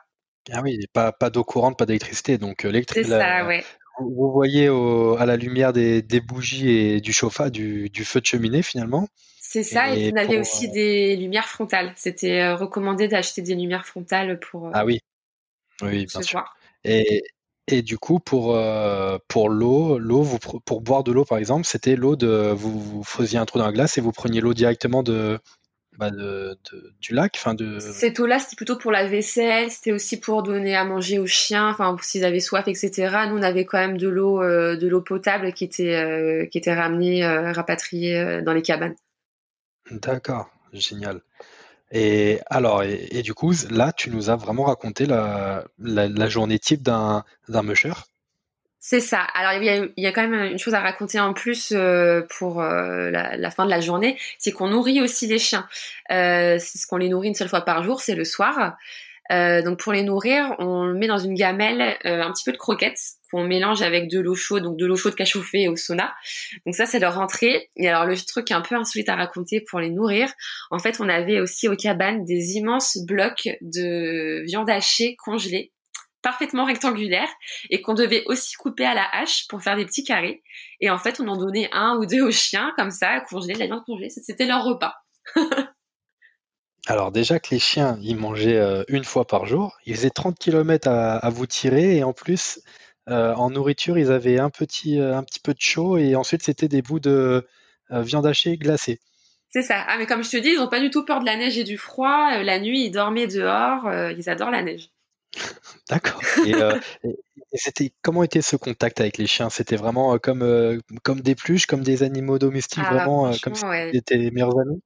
Ah 0.52 0.60
oui, 0.62 0.78
pas, 0.92 1.12
pas 1.12 1.30
d'eau 1.30 1.44
courante, 1.44 1.78
pas 1.78 1.86
d'électricité. 1.86 2.38
Donc 2.38 2.64
euh, 2.64 2.82
C'est 2.92 3.04
ça, 3.04 3.46
ouais. 3.46 3.64
Vous 4.00 4.32
voyez 4.32 4.68
à 4.68 5.26
la 5.26 5.36
lumière 5.36 5.72
des, 5.72 6.02
bougies 6.20 6.70
et 6.70 7.00
du 7.00 7.12
chauffage, 7.12 7.52
du, 7.52 8.04
feu 8.04 8.20
de 8.20 8.26
cheminée 8.26 8.62
finalement. 8.62 9.08
C'est 9.40 9.62
ça, 9.62 9.94
et, 9.94 10.10
on 10.12 10.16
avait 10.16 10.38
aussi 10.38 10.66
euh, 10.68 10.72
des 10.72 11.16
lumières 11.16 11.46
frontales. 11.48 11.92
C'était 11.94 12.52
recommandé 12.52 13.06
d'acheter 13.06 13.42
des 13.42 13.54
lumières 13.54 13.84
frontales 13.84 14.40
pour. 14.40 14.70
ah 14.72 14.86
oui, 14.86 15.00
oui, 15.82 16.06
bien 16.06 16.22
sûr. 16.22 16.42
Et, 16.84 17.22
et 17.68 17.82
du 17.82 17.96
coup, 17.96 18.18
pour, 18.18 18.56
euh, 18.56 19.18
pour 19.28 19.48
l'eau, 19.48 19.98
l'eau, 19.98 20.22
vous, 20.22 20.38
pour 20.38 20.80
boire 20.80 21.04
de 21.04 21.12
l'eau, 21.12 21.24
par 21.24 21.38
exemple, 21.38 21.64
c'était 21.64 21.94
l'eau 21.94 22.16
de. 22.16 22.52
Vous, 22.52 22.78
vous, 22.78 23.04
faisiez 23.04 23.38
un 23.38 23.46
trou 23.46 23.58
dans 23.58 23.66
la 23.66 23.72
glace 23.72 23.98
et 23.98 24.00
vous 24.00 24.10
preniez 24.10 24.40
l'eau 24.40 24.52
directement 24.52 25.04
de, 25.04 25.38
bah 25.96 26.10
de, 26.10 26.58
du 27.00 27.14
lac 27.14 27.34
enfin 27.36 27.54
de... 27.54 27.78
Cette 27.78 28.18
eau-là, 28.18 28.40
c'était 28.40 28.56
plutôt 28.56 28.76
pour 28.76 28.90
la 28.90 29.06
vaisselle, 29.06 29.70
c'était 29.70 29.92
aussi 29.92 30.18
pour 30.18 30.42
donner 30.42 30.74
à 30.74 30.84
manger 30.84 31.20
aux 31.20 31.26
chiens, 31.26 31.68
enfin, 31.68 31.96
s'ils 32.02 32.24
avaient 32.24 32.40
soif, 32.40 32.66
etc. 32.66 32.90
Nous, 33.28 33.36
on 33.38 33.42
avait 33.42 33.64
quand 33.64 33.78
même 33.78 33.96
de 33.96 34.08
l'eau 34.08 34.42
euh, 34.42 34.76
de 34.76 34.88
l'eau 34.88 35.02
potable 35.02 35.52
qui 35.52 35.62
était, 35.62 35.94
euh, 35.94 36.46
qui 36.46 36.58
était 36.58 36.74
ramenée, 36.74 37.24
rapatriée 37.24 38.42
dans 38.42 38.54
les 38.54 38.62
cabanes. 38.62 38.96
D'accord, 39.92 40.50
génial. 40.72 41.20
Et 41.92 42.40
alors, 42.46 42.82
et, 42.82 43.22
du 43.22 43.34
coup, 43.34 43.52
là, 43.70 43.92
tu 43.92 44.10
nous 44.10 44.30
as 44.30 44.36
vraiment 44.36 44.64
raconté 44.64 45.04
la, 45.04 45.64
la, 45.78 46.28
journée 46.28 46.58
type 46.58 46.82
d'un 46.82 47.24
musher. 47.62 47.92
C'est 48.84 48.98
ça. 48.98 49.20
Alors 49.34 49.52
il 49.52 49.64
y, 49.64 49.68
a, 49.68 49.76
il 49.76 50.02
y, 50.02 50.08
a, 50.08 50.12
quand 50.12 50.26
même 50.26 50.52
une 50.52 50.58
chose 50.58 50.74
à 50.74 50.80
raconter 50.80 51.20
en 51.20 51.34
plus 51.34 51.70
euh, 51.70 52.22
pour 52.36 52.60
euh, 52.60 53.10
la, 53.10 53.50
fin 53.52 53.64
de 53.64 53.70
la 53.70 53.80
journée, 53.80 54.18
c'est 54.38 54.50
qu'on 54.50 54.70
nourrit 54.70 55.00
aussi 55.00 55.28
les 55.28 55.38
chiens. 55.38 55.68
Euh, 56.10 56.58
c'est 56.58 56.78
ce 56.78 56.88
qu'on 56.88 56.96
les 56.96 57.08
nourrit 57.08 57.28
une 57.28 57.34
seule 57.36 57.48
fois 57.48 57.60
par 57.60 57.84
jour, 57.84 58.00
c'est 58.00 58.16
le 58.16 58.24
soir. 58.24 58.76
Euh, 59.30 59.62
donc 59.62 59.78
pour 59.78 59.92
les 59.92 60.02
nourrir, 60.02 60.54
on 60.58 60.86
met 60.94 61.06
dans 61.06 61.18
une 61.18 61.34
gamelle 61.34 61.96
euh, 62.04 62.22
un 62.22 62.32
petit 62.32 62.44
peu 62.44 62.52
de 62.52 62.56
croquettes 62.56 62.98
qu'on 63.30 63.44
mélange 63.44 63.80
avec 63.80 64.10
de 64.10 64.20
l'eau 64.20 64.34
chaude, 64.34 64.64
donc 64.64 64.76
de 64.76 64.84
l'eau 64.84 64.96
chaude 64.96 65.14
chauffé 65.24 65.68
au 65.68 65.76
sauna. 65.76 66.12
Donc 66.66 66.74
ça 66.74 66.86
c'est 66.86 66.98
leur 66.98 67.18
entrée. 67.18 67.70
Et 67.76 67.88
alors 67.88 68.04
le 68.04 68.16
truc 68.16 68.50
un 68.50 68.60
peu 68.60 68.74
insolite 68.74 69.08
à 69.08 69.16
raconter 69.16 69.60
pour 69.60 69.80
les 69.80 69.90
nourrir, 69.90 70.30
en 70.70 70.78
fait 70.78 71.00
on 71.00 71.08
avait 71.08 71.40
aussi 71.40 71.68
au 71.68 71.76
cabane 71.76 72.24
des 72.24 72.56
immenses 72.56 72.98
blocs 73.06 73.48
de 73.60 74.44
viande 74.44 74.68
hachée 74.68 75.16
congelée 75.16 75.72
parfaitement 76.22 76.64
rectangulaires 76.64 77.28
et 77.70 77.82
qu'on 77.82 77.94
devait 77.94 78.22
aussi 78.26 78.54
couper 78.54 78.84
à 78.84 78.94
la 78.94 79.06
hache 79.12 79.46
pour 79.48 79.62
faire 79.62 79.76
des 79.76 79.84
petits 79.84 80.04
carrés. 80.04 80.42
Et 80.80 80.88
en 80.88 80.98
fait, 80.98 81.20
on 81.20 81.28
en 81.28 81.36
donnait 81.36 81.68
un 81.72 81.96
ou 81.96 82.06
deux 82.06 82.22
aux 82.22 82.30
chiens, 82.30 82.72
comme 82.76 82.92
ça, 82.92 83.20
congelés, 83.28 83.54
la 83.54 83.66
viande 83.66 83.84
congelée. 83.84 84.08
C'était 84.08 84.46
leur 84.46 84.64
repas. 84.64 84.94
Alors 86.86 87.12
déjà 87.12 87.38
que 87.38 87.48
les 87.52 87.60
chiens, 87.60 87.96
ils 88.02 88.16
mangeaient 88.16 88.56
euh, 88.56 88.82
une 88.88 89.04
fois 89.04 89.24
par 89.24 89.46
jour, 89.46 89.78
ils 89.86 89.94
faisaient 89.94 90.10
30 90.10 90.36
km 90.38 90.88
à, 90.88 91.30
vous 91.30 91.46
tirer 91.46 91.96
et 91.96 92.02
en 92.04 92.12
plus, 92.12 92.60
euh, 93.08 93.34
en 93.34 93.50
nourriture, 93.50 93.98
ils 93.98 94.10
avaient 94.10 94.40
un 94.40 94.50
petit, 94.50 94.98
euh, 94.98 95.16
un 95.16 95.22
petit 95.22 95.38
peu 95.38 95.54
de 95.54 95.60
chaud 95.60 95.96
et 95.96 96.16
ensuite 96.16 96.42
c'était 96.42 96.68
des 96.68 96.82
bouts 96.82 97.00
de 97.00 97.46
viande 97.90 98.26
hachée 98.26 98.56
glacée. 98.56 99.00
C'est 99.50 99.62
ça. 99.62 99.84
Ah 99.86 99.98
mais 99.98 100.06
comme 100.06 100.24
je 100.24 100.30
te 100.30 100.38
dis, 100.38 100.48
ils 100.48 100.56
n'ont 100.56 100.68
pas 100.68 100.80
du 100.80 100.88
tout 100.88 101.04
peur 101.04 101.20
de 101.20 101.26
la 101.26 101.36
neige 101.36 101.58
et 101.58 101.64
du 101.64 101.76
froid. 101.76 102.42
la 102.42 102.58
nuit, 102.58 102.86
ils 102.86 102.90
dormaient 102.90 103.26
dehors. 103.26 103.92
ils 104.16 104.30
adorent 104.30 104.50
la 104.50 104.62
neige. 104.62 104.88
D'accord. 105.90 106.22
Et, 106.46 106.54
c'était 107.54 107.92
comment 108.00 108.22
était 108.22 108.40
ce 108.40 108.56
contact 108.56 108.98
avec 109.02 109.18
les 109.18 109.26
chiens? 109.26 109.50
C'était 109.50 109.76
vraiment 109.76 110.18
comme 110.18 110.80
comme 111.02 111.20
des 111.20 111.34
pluches, 111.34 111.66
comme 111.66 111.82
des 111.82 112.02
animaux 112.02 112.38
domestiques, 112.38 112.82
ah, 112.86 112.94
vraiment 112.94 113.30
comme 113.42 113.54
si 113.54 113.60
c'était 113.60 113.98
étaient 113.98 114.16
les 114.16 114.30
meilleurs 114.30 114.58
amis? 114.58 114.80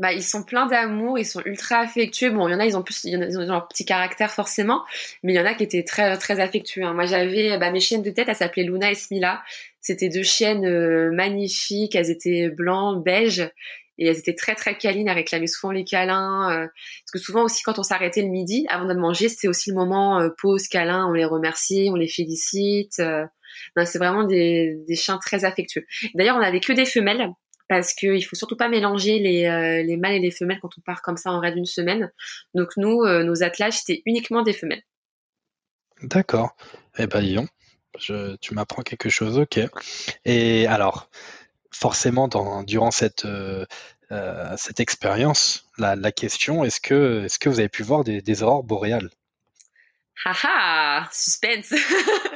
Bah, 0.00 0.14
ils 0.14 0.22
sont 0.22 0.42
pleins 0.42 0.64
d'amour, 0.64 1.18
ils 1.18 1.26
sont 1.26 1.42
ultra 1.44 1.80
affectueux. 1.80 2.30
Bon, 2.30 2.48
il 2.48 2.52
y 2.52 2.54
en 2.54 2.58
a, 2.58 2.64
ils 2.64 2.74
ont 2.74 2.82
plus, 2.82 3.04
ils 3.04 3.38
ont 3.38 3.44
leur 3.44 3.68
petit 3.68 3.84
caractère 3.84 4.30
forcément, 4.30 4.82
mais 5.22 5.34
il 5.34 5.36
y 5.36 5.40
en 5.40 5.44
a 5.44 5.52
qui 5.52 5.62
étaient 5.62 5.84
très, 5.84 6.16
très 6.16 6.40
affectueux. 6.40 6.84
Hein. 6.84 6.94
Moi, 6.94 7.04
j'avais, 7.04 7.58
bah, 7.58 7.70
mes 7.70 7.80
chiennes 7.80 8.02
de 8.02 8.10
tête, 8.10 8.26
elles 8.28 8.36
s'appelaient 8.36 8.64
Luna 8.64 8.90
et 8.90 8.94
Smila. 8.94 9.42
C'était 9.82 10.08
deux 10.08 10.22
chiennes 10.22 10.64
euh, 10.64 11.12
magnifiques. 11.12 11.94
Elles 11.94 12.10
étaient 12.10 12.48
blancs, 12.48 13.04
beige, 13.04 13.40
et 13.98 14.06
elles 14.06 14.16
étaient 14.16 14.34
très, 14.34 14.54
très 14.54 14.74
câlines. 14.78 15.06
Elles 15.06 15.16
réclamaient 15.16 15.46
souvent 15.46 15.70
les 15.70 15.84
câlins. 15.84 16.50
Euh, 16.50 16.66
parce 16.66 17.12
que 17.12 17.18
souvent 17.18 17.42
aussi, 17.42 17.62
quand 17.62 17.78
on 17.78 17.82
s'arrêtait 17.82 18.22
le 18.22 18.28
midi, 18.28 18.64
avant 18.70 18.86
de 18.86 18.94
manger, 18.94 19.28
c'était 19.28 19.48
aussi 19.48 19.68
le 19.68 19.76
moment 19.76 20.18
euh, 20.18 20.30
pause, 20.40 20.66
câlin. 20.66 21.06
On 21.10 21.12
les 21.12 21.26
remercie, 21.26 21.88
on 21.92 21.96
les 21.96 22.08
félicite. 22.08 23.02
c'est 23.84 23.98
vraiment 23.98 24.24
des, 24.24 24.78
des 24.88 24.96
chiens 24.96 25.18
très 25.18 25.44
affectueux. 25.44 25.84
D'ailleurs, 26.14 26.36
on 26.38 26.42
avait 26.42 26.60
que 26.60 26.72
des 26.72 26.86
femelles 26.86 27.28
parce 27.70 27.94
qu'il 27.94 28.24
faut 28.24 28.34
surtout 28.34 28.56
pas 28.56 28.68
mélanger 28.68 29.20
les, 29.20 29.44
euh, 29.44 29.84
les 29.84 29.96
mâles 29.96 30.14
et 30.14 30.18
les 30.18 30.32
femelles 30.32 30.58
quand 30.60 30.76
on 30.76 30.80
part 30.80 31.02
comme 31.02 31.16
ça 31.16 31.30
en 31.30 31.38
raid 31.38 31.54
d'une 31.54 31.66
semaine. 31.66 32.10
Donc 32.52 32.70
nous, 32.76 33.02
euh, 33.02 33.22
nos 33.22 33.44
attelages, 33.44 33.74
c'était 33.74 34.02
uniquement 34.06 34.42
des 34.42 34.52
femelles. 34.52 34.82
D'accord. 36.02 36.56
Eh 36.98 37.06
ben, 37.06 37.20
Lyon, 37.20 37.46
je, 37.96 38.34
tu 38.38 38.54
m'apprends 38.54 38.82
quelque 38.82 39.08
chose, 39.08 39.38
ok. 39.38 39.60
Et 40.24 40.66
alors, 40.66 41.10
forcément, 41.70 42.26
dans, 42.26 42.64
durant 42.64 42.90
cette, 42.90 43.24
euh, 43.24 43.64
cette 44.56 44.80
expérience, 44.80 45.70
la, 45.78 45.94
la, 45.94 46.10
question, 46.10 46.64
est-ce 46.64 46.80
que, 46.80 47.22
est-ce 47.24 47.38
que 47.38 47.48
vous 47.48 47.60
avez 47.60 47.68
pu 47.68 47.84
voir 47.84 48.02
des, 48.02 48.20
des 48.20 48.42
aurores 48.42 48.64
boréales? 48.64 49.10
Haha, 50.24 51.08
suspense. 51.12 51.72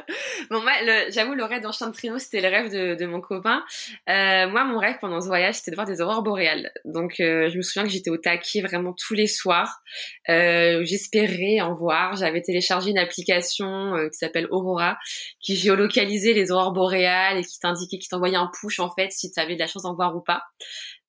bon, 0.49 0.61
moi, 0.61 0.73
j'avoue, 1.09 1.33
le 1.33 1.43
rêve 1.43 1.61
d'un 1.61 1.71
chien 1.71 1.87
de 1.87 1.93
traîneau, 1.93 2.17
c'était 2.17 2.41
le 2.41 2.47
rêve 2.47 2.71
de, 2.71 3.05
mon 3.05 3.21
copain. 3.21 3.63
Euh, 4.09 4.47
moi, 4.47 4.63
mon 4.63 4.77
rêve 4.77 4.97
pendant 4.99 5.21
ce 5.21 5.27
voyage, 5.27 5.55
c'était 5.55 5.71
de 5.71 5.75
voir 5.75 5.87
des 5.87 6.01
aurores 6.01 6.23
boréales. 6.23 6.71
Donc, 6.85 7.19
euh, 7.19 7.49
je 7.49 7.57
me 7.57 7.61
souviens 7.61 7.83
que 7.83 7.89
j'étais 7.89 8.09
au 8.09 8.17
taquet 8.17 8.61
vraiment 8.61 8.93
tous 8.93 9.13
les 9.13 9.27
soirs. 9.27 9.81
Euh, 10.29 10.83
J'espérais 10.83 11.61
en 11.61 11.75
voir. 11.75 12.15
J'avais 12.15 12.41
téléchargé 12.41 12.91
une 12.91 12.97
application 12.97 13.95
euh, 13.95 14.09
qui 14.09 14.17
s'appelle 14.17 14.47
Aurora, 14.49 14.97
qui 15.39 15.55
géolocalisait 15.55 16.33
les 16.33 16.51
aurores 16.51 16.73
boréales 16.73 17.37
et 17.37 17.43
qui 17.43 17.59
t'indiquait, 17.59 17.97
qui 17.97 18.07
t'envoyait 18.07 18.37
un 18.37 18.49
push 18.59 18.79
en 18.79 18.89
fait 18.89 19.11
si 19.11 19.31
tu 19.31 19.39
avais 19.39 19.55
de 19.55 19.59
la 19.59 19.67
chance 19.67 19.83
d'en 19.83 19.95
voir 19.95 20.15
ou 20.15 20.21
pas. 20.21 20.43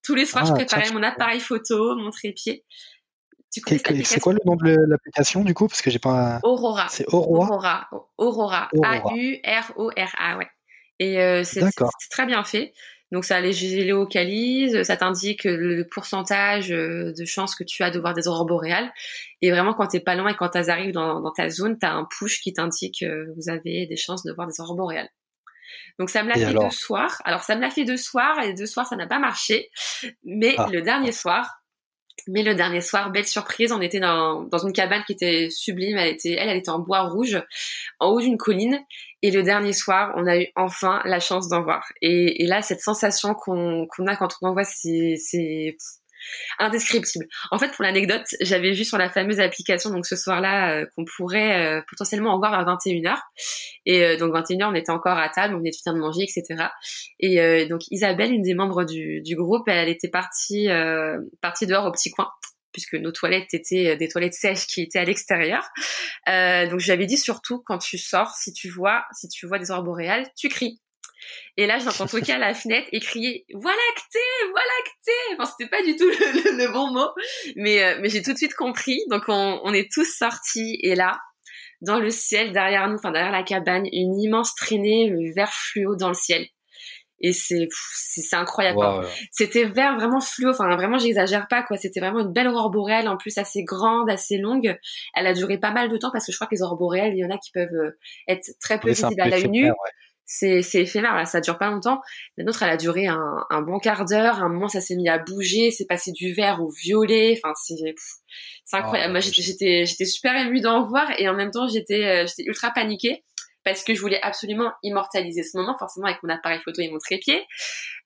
Tous 0.03 0.15
les 0.15 0.25
soirs, 0.25 0.47
je 0.47 0.53
ah, 0.53 0.55
préparais 0.55 0.91
mon 0.93 1.03
appareil 1.03 1.41
photo, 1.41 1.97
mon 1.97 2.11
trépied. 2.11 2.65
C'est 4.05 4.21
quoi 4.21 4.33
le 4.33 4.41
nom 4.45 4.57
de 4.57 4.77
l'application 4.89 5.45
du 5.45 5.55
coup? 5.55 5.69
Parce 5.69 5.83
que 5.83 5.91
j'ai 5.91 5.99
pas. 5.99 6.41
Aurora. 6.43 6.87
C'est 6.89 7.07
Aurora? 7.13 7.89
Aurora. 8.19 8.69
A-U-R-O-R-A, 8.83 10.39
ouais. 10.39 10.49
Et 10.99 11.21
euh, 11.21 11.45
c'est 11.45 11.63
très 12.11 12.27
bien 12.27 12.45
fait. 12.45 12.73
Donc 13.13 13.25
ça 13.25 13.41
les 13.41 13.53
géolocalise, 13.53 14.83
ça 14.83 14.97
t'indique 14.97 15.45
le 15.45 15.87
pourcentage 15.89 16.73
euh, 16.73 17.13
de 17.17 17.25
chances 17.25 17.55
que 17.55 17.63
tu 17.63 17.85
as 17.85 17.91
de 17.93 18.01
voir 18.01 18.15
des 18.15 18.27
aurores 18.27 18.47
boréales. 18.47 18.93
Et 19.43 19.53
vraiment, 19.53 19.75
quand 19.75 19.87
t'es 19.87 20.01
pas 20.01 20.17
loin 20.17 20.31
et 20.31 20.35
quand 20.35 20.49
tu 20.49 20.59
arrives 20.59 20.93
dans, 20.93 21.21
dans 21.21 21.31
ta 21.33 21.49
zone, 21.49 21.79
tu 21.79 21.87
as 21.87 21.93
un 21.93 22.05
push 22.19 22.41
qui 22.41 22.53
t'indique 22.53 23.01
que 23.01 23.33
vous 23.37 23.49
avez 23.49 23.87
des 23.87 23.97
chances 23.97 24.25
de 24.25 24.33
voir 24.33 24.49
des 24.49 24.61
aurores 24.61 24.75
boréales. 24.75 25.09
Donc 25.99 26.11
ça 26.11 26.23
me 26.23 26.29
l'a 26.29 26.35
fait 26.35 26.53
deux 26.53 26.71
soirs. 26.71 27.23
Alors 27.25 27.43
ça 27.43 27.55
me 27.55 27.61
l'a 27.61 27.71
fait 27.71 27.85
deux 27.85 27.97
soirs 27.97 28.43
et 28.43 28.55
deux 28.55 28.67
soirs 28.67 28.87
ça 28.87 28.97
n'a 28.97 29.07
pas 29.07 29.19
marché. 29.19 29.71
Mais 30.25 30.55
ah. 30.59 30.67
le 30.73 30.83
dernier 30.83 31.13
soir, 31.13 31.63
mais 32.29 32.43
le 32.43 32.55
dernier 32.55 32.81
soir, 32.81 33.11
belle 33.11 33.27
surprise, 33.27 33.73
on 33.73 33.81
était 33.81 34.01
dans, 34.01 34.43
dans 34.43 34.59
une 34.59 34.73
cabane 34.73 35.03
qui 35.07 35.13
était 35.13 35.49
sublime. 35.51 35.97
Elle 35.97 36.15
était, 36.15 36.33
elle, 36.33 36.49
elle 36.49 36.57
était 36.57 36.71
en 36.71 36.81
bois 36.81 37.03
rouge, 37.03 37.41
en 38.01 38.09
haut 38.09 38.21
d'une 38.21 38.37
colline. 38.37 38.81
Et 39.23 39.31
le 39.31 39.43
dernier 39.43 39.73
soir, 39.73 40.13
on 40.17 40.27
a 40.27 40.39
eu 40.39 40.47
enfin 40.57 41.01
la 41.05 41.21
chance 41.21 41.49
d'en 41.49 41.63
voir. 41.63 41.85
Et, 42.03 42.43
et 42.43 42.47
là, 42.47 42.63
cette 42.63 42.81
sensation 42.81 43.35
qu'on 43.35 43.87
a 44.07 44.17
quand 44.17 44.37
on 44.43 44.49
en 44.49 44.53
voit, 44.53 44.65
c'est 44.65 45.77
indescriptible. 46.59 47.27
En 47.51 47.59
fait, 47.59 47.73
pour 47.73 47.85
l'anecdote, 47.85 48.27
j'avais 48.41 48.73
vu 48.73 48.85
sur 48.85 48.99
la 48.99 49.11
fameuse 49.11 49.41
application, 49.41 49.91
donc 49.91 50.07
ce 50.07 50.17
soir-là, 50.17 50.73
euh, 50.73 50.87
qu'on 50.95 51.05
pourrait 51.05 51.67
euh, 51.67 51.83
potentiellement 51.89 52.35
en 52.35 52.39
voir 52.39 52.53
vers 52.53 52.77
21h. 52.77 53.17
Et 53.85 54.05
euh, 54.05 54.17
donc 54.17 54.35
21h, 54.35 54.71
on 54.71 54.75
était 54.75 54.91
encore 54.91 55.19
à 55.19 55.29
table, 55.29 55.55
on 55.55 55.59
venait 55.59 55.71
de 55.71 55.77
finir 55.77 55.95
de 55.95 56.01
manger, 56.01 56.23
etc. 56.23 56.69
Et 57.21 57.67
donc 57.67 57.83
Isabelle, 57.91 58.33
une 58.33 58.43
des 58.43 58.55
membres 58.55 58.85
du, 58.85 59.21
du 59.23 59.37
groupe, 59.37 59.69
elle 59.69 59.89
était 59.89 60.09
partie, 60.09 60.69
partie 61.41 61.67
dehors 61.67 61.87
au 61.87 61.93
petit 61.93 62.11
coin 62.11 62.31
puisque 62.73 62.95
nos 62.95 63.11
toilettes 63.11 63.55
étaient 63.55 63.97
des 63.97 64.09
toilettes 64.09 64.35
sèches 64.35 64.67
qui 64.67 64.83
étaient 64.83 64.99
à 64.99 65.05
l'extérieur. 65.05 65.63
donc 66.27 66.79
je 66.79 66.85
lui 66.85 66.93
avais 66.93 67.07
dit 67.07 67.17
surtout 67.17 67.63
quand 67.65 67.79
tu 67.79 67.97
sors, 67.97 68.35
si 68.35 68.53
tu 68.53 68.69
vois, 68.69 69.05
si 69.13 69.29
tu 69.29 69.47
vois 69.47 69.59
des 69.59 69.71
aurores 69.71 69.85
boréales, 69.85 70.27
tu 70.37 70.49
cries. 70.49 70.79
Et 71.57 71.67
là, 71.67 71.79
j'entends 71.79 72.07
toquer 72.07 72.33
à 72.33 72.39
la 72.39 72.55
fenêtre 72.55 72.89
et 72.93 73.01
crier 73.01 73.47
Voilà 73.55 73.77
que 73.97 74.51
voilà 74.51 74.71
que 74.85 75.35
Enfin, 75.35 75.51
c'était 75.57 75.71
pas 75.71 75.83
du 75.83 75.97
tout 75.97 76.09
le, 76.09 76.73
bon 76.73 76.93
mot, 76.93 77.09
mais 77.57 77.99
mais 78.01 78.09
j'ai 78.09 78.23
tout 78.23 78.33
de 78.33 78.39
suite 78.39 78.55
compris. 78.55 79.01
Donc 79.11 79.25
on, 79.29 79.61
on 79.63 79.73
est 79.73 79.91
tous 79.93 80.05
sortis 80.05 80.79
et 80.83 80.95
là, 80.95 81.19
dans 81.81 81.99
le 81.99 82.11
ciel 82.11 82.53
derrière 82.53 82.89
nous, 82.89 82.97
enfin 82.97 83.13
derrière 83.13 83.33
la 83.33 83.43
cabane, 83.43 83.87
une 83.93 84.19
immense 84.19 84.55
traînée 84.55 85.13
vert 85.35 85.53
fluo 85.53 85.97
dans 85.97 86.09
le 86.09 86.15
ciel. 86.15 86.47
Et 87.21 87.33
c'est 87.33 87.69
c'est 87.95 88.37
incroyable. 88.37 89.07
C'était 89.31 89.65
vert 89.65 89.97
vraiment 89.97 90.21
fluo, 90.21 90.51
enfin 90.51 90.69
vraiment 90.77 90.99
j'exagère 90.99 91.47
pas 91.49 91.63
quoi. 91.63 91.79
C'était 91.79 92.01
vraiment 92.01 92.21
une 92.21 92.33
belle 92.33 92.49
aurore 92.49 92.71
boréale 92.71 93.09
en 93.09 93.17
plus 93.17 93.39
assez 93.39 93.65
grande, 93.65 94.11
assez 94.11 94.37
longue. 94.37 94.79
Elle 95.15 95.27
a 95.27 95.33
duré 95.33 95.59
pas 95.59 95.71
mal 95.71 95.89
de 95.89 95.97
temps 95.97 96.11
parce 96.13 96.27
que 96.27 96.33
je 96.33 96.37
crois 96.37 96.47
que 96.47 96.55
les 96.55 96.63
aurores 96.63 96.77
boréales, 96.77 97.15
il 97.15 97.19
y 97.19 97.25
en 97.25 97.31
a 97.31 97.39
qui 97.39 97.53
peuvent 97.53 97.73
euh, 97.73 97.99
être 98.29 98.51
très 98.61 98.79
peu 98.79 98.91
visibles 98.91 99.21
à 99.21 99.29
l'œil 99.29 99.49
nu 99.49 99.71
c'est 100.27 100.61
éphémère 100.75 101.15
là, 101.15 101.25
ça 101.25 101.41
dure 101.41 101.57
pas 101.57 101.71
longtemps. 101.71 102.01
La 102.37 102.45
nôtre 102.45 102.63
elle 102.65 102.71
a 102.71 102.77
duré 102.77 103.07
un, 103.07 103.45
un 103.49 103.63
bon 103.63 103.79
quart 103.79 104.05
d'heure 104.05 104.43
un 104.43 104.49
moment 104.49 104.69
ça 104.69 104.81
s'est 104.81 104.97
mis 104.97 105.09
à 105.09 105.19
bouger 105.19 105.71
c'est 105.71 105.87
passé 105.87 106.11
du 106.13 106.33
vert 106.35 106.61
au 106.61 106.69
violet 106.69 107.39
enfin 107.43 107.55
c'est 107.55 107.95
c'est 108.65 108.77
incroyable. 108.77 109.13
Moi 109.13 109.21
j'étais 109.21 109.87
j'étais 109.87 110.05
super 110.05 110.37
émue 110.37 110.61
d'en 110.61 110.87
voir 110.87 111.09
et 111.19 111.29
en 111.29 111.35
même 111.35 111.53
temps 111.53 111.69
j'étais 111.69 112.05
euh, 112.05 112.27
j'étais 112.27 112.43
ultra 112.49 112.71
paniquée 112.73 113.25
parce 113.67 113.83
que 113.83 113.97
je 113.97 114.01
voulais 114.01 114.21
absolument 114.23 114.71
immortaliser 114.85 115.43
ce 115.43 115.57
moment, 115.57 115.77
forcément 115.77 116.07
avec 116.07 116.23
mon 116.23 116.29
appareil 116.29 116.61
photo 116.65 116.81
et 116.83 116.89
mon 116.89 116.99
trépied. 116.99 117.43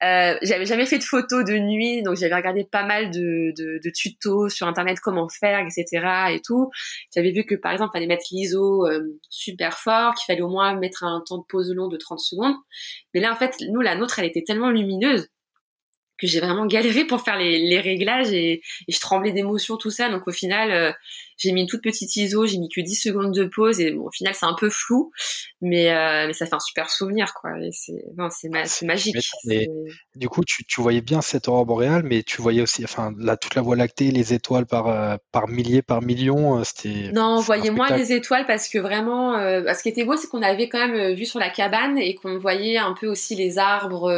Euh, 0.02 0.34
j'avais 0.40 0.64
jamais 0.64 0.86
fait 0.86 0.96
de 0.96 1.04
photos 1.04 1.44
de 1.44 1.52
nuit, 1.52 2.02
donc 2.02 2.16
j'avais 2.16 2.34
regardé 2.34 2.64
pas 2.64 2.82
mal 2.82 3.10
de, 3.10 3.52
de, 3.54 3.78
de, 3.84 3.90
tutos 3.90 4.48
sur 4.48 4.66
internet 4.66 5.00
comment 5.00 5.28
faire, 5.28 5.60
etc. 5.60 6.30
et 6.30 6.40
tout. 6.40 6.70
J'avais 7.14 7.30
vu 7.30 7.44
que 7.44 7.54
par 7.54 7.72
exemple, 7.72 7.90
il 7.92 7.98
fallait 7.98 8.06
mettre 8.06 8.24
l'ISO 8.30 8.86
euh, 8.86 9.20
super 9.28 9.76
fort, 9.76 10.14
qu'il 10.14 10.24
fallait 10.24 10.40
au 10.40 10.48
moins 10.48 10.74
mettre 10.76 11.04
un 11.04 11.22
temps 11.28 11.36
de 11.36 11.44
pause 11.46 11.70
long 11.74 11.88
de 11.88 11.98
30 11.98 12.18
secondes. 12.20 12.56
Mais 13.12 13.20
là, 13.20 13.30
en 13.30 13.36
fait, 13.36 13.56
nous, 13.68 13.82
la 13.82 13.96
nôtre, 13.96 14.18
elle 14.18 14.24
était 14.24 14.42
tellement 14.42 14.70
lumineuse 14.70 15.28
que 16.18 16.26
j'ai 16.26 16.40
vraiment 16.40 16.64
galéré 16.64 17.04
pour 17.04 17.20
faire 17.20 17.36
les, 17.36 17.58
les 17.58 17.80
réglages 17.80 18.32
et, 18.32 18.62
et, 18.88 18.92
je 18.92 19.00
tremblais 19.00 19.32
d'émotion 19.32 19.78
tout 19.78 19.90
ça 19.90 20.10
donc 20.10 20.28
au 20.28 20.32
final 20.32 20.70
euh, 20.70 20.92
j'ai 21.40 21.52
mis 21.52 21.62
une 21.62 21.66
toute 21.66 21.82
petite 21.82 22.14
ISO 22.16 22.46
j'ai 22.46 22.58
mis 22.58 22.68
que 22.68 22.80
10 22.80 22.94
secondes 22.94 23.34
de 23.34 23.44
pause 23.44 23.80
et 23.80 23.90
bon, 23.92 24.06
au 24.06 24.10
final 24.10 24.34
c'est 24.34 24.46
un 24.46 24.54
peu 24.54 24.70
flou 24.70 25.10
mais, 25.60 25.90
euh, 25.90 26.26
mais 26.26 26.32
ça 26.32 26.46
fait 26.46 26.54
un 26.54 26.60
super 26.60 26.90
souvenir 26.90 27.34
quoi 27.34 27.52
c'est 27.72 28.04
c'est 28.30 28.48
c'est 28.66 28.86
magique 28.86 29.16
du 30.14 30.28
coup 30.28 30.44
tu, 30.44 30.64
tu, 30.64 30.80
voyais 30.80 31.00
bien 31.00 31.20
cette 31.22 31.48
aurore 31.48 31.66
boréale 31.66 32.02
mais 32.04 32.22
tu 32.22 32.42
voyais 32.42 32.62
aussi 32.62 32.84
enfin 32.84 33.12
là 33.18 33.36
toute 33.36 33.54
la 33.54 33.62
voie 33.62 33.76
lactée 33.76 34.10
les 34.10 34.34
étoiles 34.34 34.66
par 34.66 34.88
euh, 34.88 35.16
par 35.32 35.48
milliers 35.48 35.82
par 35.82 36.02
millions 36.02 36.58
euh, 36.58 36.64
c'était 36.64 37.10
non 37.12 37.36
on 37.38 37.40
voyait 37.40 37.70
moins 37.70 37.96
les 37.96 38.12
étoiles 38.12 38.46
parce 38.46 38.68
que 38.68 38.78
vraiment 38.78 39.34
ce 39.34 39.82
qui 39.82 39.88
était 39.88 40.04
beau 40.04 40.16
c'est 40.16 40.28
qu'on 40.28 40.42
avait 40.42 40.68
quand 40.68 40.86
même 40.86 41.14
vu 41.14 41.24
sur 41.24 41.38
la 41.38 41.50
cabane 41.50 41.98
et 41.98 42.14
qu'on 42.14 42.38
voyait 42.38 42.78
un 42.78 42.94
peu 42.94 43.06
aussi 43.06 43.34
les 43.34 43.58
arbres 43.58 44.10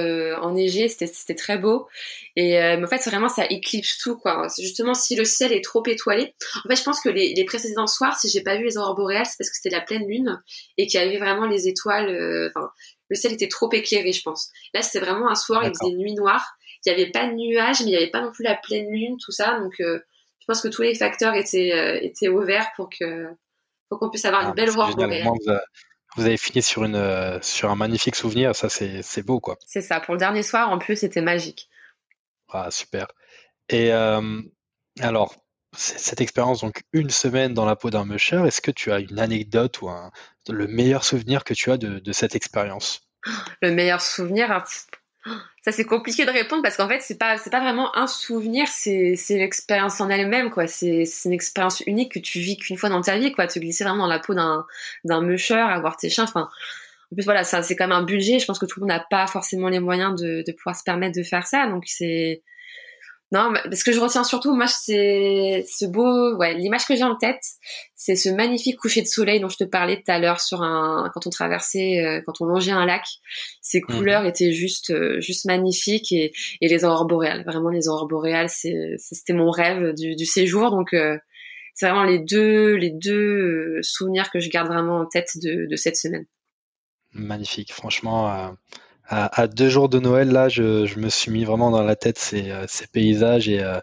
enneigés 0.43 0.89
c'était 0.89 1.07
c'était 1.07 1.35
très 1.35 1.59
beau 1.59 1.87
et 2.35 2.59
euh, 2.59 2.83
en 2.83 2.87
fait, 2.87 3.05
vraiment, 3.09 3.29
ça 3.29 3.45
éclipse 3.51 3.99
tout, 3.99 4.17
quoi. 4.17 4.47
Justement, 4.59 4.95
si 4.95 5.17
le 5.17 5.25
ciel 5.25 5.53
est 5.53 5.63
trop 5.63 5.83
étoilé. 5.87 6.35
En 6.65 6.69
fait, 6.69 6.77
je 6.77 6.83
pense 6.83 7.01
que 7.01 7.11
les, 7.13 7.35
les 7.35 7.45
précédents 7.45 7.87
soirs, 7.87 8.19
si 8.19 8.29
j'ai 8.29 8.43
pas 8.43 8.57
vu 8.57 8.65
les 8.65 8.77
aurores 8.79 8.95
boréales, 8.95 9.27
c'est 9.27 9.37
parce 9.39 9.51
que 9.51 9.57
c'était 9.57 9.75
la 9.75 9.81
pleine 9.81 10.07
lune 10.07 10.41
et 10.79 10.87
qu'il 10.87 11.01
y 11.01 11.03
avait 11.03 11.19
vraiment 11.19 11.47
les 11.47 11.69
étoiles. 11.69 12.09
Euh, 12.09 12.51
enfin, 12.55 12.71
le 13.09 13.17
ciel 13.17 13.33
était 13.33 13.49
trop 13.49 13.71
éclairé, 13.73 14.13
je 14.13 14.23
pense. 14.23 14.51
Là, 14.75 14.83
c'était 14.83 15.05
vraiment 15.05 15.31
un 15.31 15.35
soir, 15.35 15.65
il 15.65 15.71
faisait 15.71 15.95
nuit 15.95 16.15
noire. 16.15 16.45
Il 16.85 16.93
n'y 16.93 17.01
avait 17.01 17.11
pas 17.13 17.27
de 17.27 17.35
nuages, 17.35 17.81
mais 17.81 17.87
il 17.87 17.91
n'y 17.91 17.97
avait 17.97 18.11
pas 18.11 18.21
non 18.21 18.33
plus 18.33 18.43
la 18.43 18.57
pleine 18.57 18.91
lune, 18.91 19.17
tout 19.25 19.31
ça. 19.31 19.59
Donc, 19.61 19.75
euh, 19.81 20.01
je 20.41 20.47
pense 20.47 20.61
que 20.61 20.69
tous 20.69 20.83
les 20.83 20.95
facteurs 20.95 21.35
étaient 21.35 22.05
étaient 22.05 22.29
au 22.29 22.45
vert 22.45 22.69
pour 22.75 22.89
que 22.91 23.29
pour 23.89 24.01
qu'on 24.01 24.11
puisse 24.11 24.25
avoir 24.25 24.43
une 24.43 24.49
ah, 24.49 24.55
belle 24.55 24.71
aurore 24.71 24.97
boréale. 24.97 25.29
Vous 26.17 26.27
avez 26.27 26.37
fini 26.37 26.61
sur, 26.61 26.85
une, 26.85 27.39
sur 27.41 27.71
un 27.71 27.77
magnifique 27.77 28.17
souvenir, 28.17 28.55
ça 28.55 28.69
c'est 28.69 29.23
beau 29.25 29.41
quoi. 29.41 29.57
C'est 29.65 29.81
ça, 29.81 30.01
pour 30.01 30.15
le 30.15 30.19
dernier 30.19 30.43
soir 30.43 30.71
en 30.71 30.79
plus 30.79 30.97
c'était 30.97 31.23
magique. 31.23 31.69
Ah, 32.51 32.71
super. 32.71 33.07
Et 33.69 33.93
alors, 35.01 35.42
cette 35.75 36.21
expérience, 36.21 36.61
donc 36.61 36.83
une 36.93 37.11
semaine 37.11 37.55
dans 37.55 37.65
la 37.65 37.77
peau 37.77 37.91
d'un 37.91 38.05
musher, 38.05 38.43
est-ce 38.47 38.61
que 38.61 38.71
tu 38.71 38.93
as 38.93 39.01
une 39.01 39.19
anecdote 39.19 39.81
ou 39.81 39.91
le 40.51 40.67
meilleur 40.67 41.05
souvenir 41.05 41.45
que 41.45 41.55
tu 41.55 41.71
as 41.71 41.79
de, 41.79 42.13
cette 42.13 42.37
expérience? 42.37 43.03
Le 43.63 43.71
meilleur 43.71 44.01
souvenir, 44.01 44.51
hein, 44.51 44.65
ça 45.63 45.71
c'est 45.71 45.85
compliqué 45.85 46.27
de 46.27 46.31
répondre 46.31 46.63
parce 46.63 46.77
qu'en 46.77 46.89
fait 46.89 47.01
c'est 47.01 47.19
pas 47.19 47.37
pas 47.39 47.61
vraiment 47.61 47.97
un 47.97 48.09
souvenir, 48.09 48.67
c'est 48.69 49.17
l'expérience 49.31 50.01
en 50.01 50.11
elle-même 50.11 50.51
quoi. 50.51 50.67
C'est 50.67 51.05
une 51.25 51.33
expérience 51.33 51.81
unique 51.87 52.13
que 52.13 52.19
tu 52.19 52.41
vis 52.41 52.57
qu'une 52.57 52.77
fois 52.77 52.89
dans 52.89 53.01
ta 53.01 53.17
vie 53.17 53.33
quoi. 53.33 53.47
Te 53.47 53.59
glisser 53.59 53.85
vraiment 53.85 54.05
dans 54.05 54.13
la 54.13 54.19
peau 54.19 54.35
d'un 54.35 55.21
musher, 55.23 55.55
avoir 55.55 55.97
tes 55.97 56.11
chiens, 56.11 56.25
enfin. 56.25 56.49
En 57.11 57.15
plus, 57.15 57.25
voilà, 57.25 57.45
c'est 57.45 57.77
quand 57.77 57.87
même 57.87 57.97
un 57.99 58.05
budget. 58.05 58.39
Je 58.39 58.47
pense 58.47 58.59
que 58.59 58.65
tout 58.65 58.81
le 58.81 58.87
monde 58.87 58.97
n'a 58.97 59.07
pas 59.11 59.27
forcément 59.27 59.69
les 59.69 59.81
moyens 59.81 60.19
de, 60.19 60.43
de 60.47 60.53
pouvoir 60.53 60.75
se 60.75 60.83
permettre 60.83 61.15
de 61.15 61.23
faire 61.23 61.47
ça. 61.47 61.67
Donc, 61.67 61.85
c'est, 61.87 62.43
non, 63.33 63.51
parce 63.65 63.83
que 63.83 63.93
je 63.93 63.99
retiens 63.99 64.25
surtout, 64.25 64.55
moi, 64.55 64.67
c'est 64.67 65.65
ce 65.67 65.87
beau, 65.87 66.37
ouais, 66.37 66.53
l'image 66.53 66.85
que 66.85 66.95
j'ai 66.95 67.03
en 67.03 67.17
tête, 67.17 67.41
c'est 67.95 68.15
ce 68.15 68.29
magnifique 68.29 68.77
coucher 68.77 69.01
de 69.01 69.07
soleil 69.07 69.41
dont 69.41 69.49
je 69.49 69.57
te 69.57 69.65
parlais 69.65 69.97
tout 69.97 70.13
à 70.13 70.19
l'heure 70.19 70.39
sur 70.39 70.61
un, 70.61 71.11
quand 71.15 71.27
on 71.27 71.31
traversait, 71.31 72.05
euh, 72.05 72.21
quand 72.27 72.43
on 72.43 72.45
longeait 72.45 72.73
un 72.73 72.85
lac. 72.85 73.07
Ces 73.63 73.81
mhm. 73.81 73.97
couleurs 73.97 74.27
étaient 74.27 74.53
juste, 74.53 74.91
euh, 74.91 75.19
juste 75.23 75.47
magnifiques 75.47 76.13
et, 76.13 76.33
et 76.61 76.69
les 76.69 76.85
aurores 76.85 77.07
boréales. 77.07 77.43
Vraiment, 77.47 77.71
les 77.71 77.89
aurores 77.89 78.07
boréales, 78.07 78.51
c'était 78.51 79.33
mon 79.33 79.51
rêve 79.51 79.95
du, 79.95 80.15
du 80.15 80.27
séjour. 80.27 80.71
Donc, 80.71 80.93
euh, 80.93 81.17
c'est 81.73 81.87
vraiment 81.87 82.05
les 82.05 82.19
deux, 82.19 82.75
les 82.75 82.91
deux 82.91 83.79
souvenirs 83.81 84.31
que 84.31 84.41
je 84.41 84.51
garde 84.51 84.69
vraiment 84.69 84.99
en 84.99 85.07
tête 85.07 85.31
de, 85.43 85.67
de 85.71 85.77
cette 85.77 85.97
semaine. 85.97 86.27
Magnifique, 87.13 87.73
franchement 87.73 88.55
à, 89.09 89.47
deux 89.47 89.69
jours 89.69 89.89
de 89.89 89.99
Noël, 89.99 90.29
là, 90.31 90.49
je, 90.49 90.99
me 90.99 91.09
suis 91.09 91.31
mis 91.31 91.45
vraiment 91.45 91.71
dans 91.71 91.83
la 91.83 91.97
tête 91.97 92.19
ces, 92.19 92.51
euh, 92.51 92.67
paysages 92.93 93.49
euh, 93.49 93.81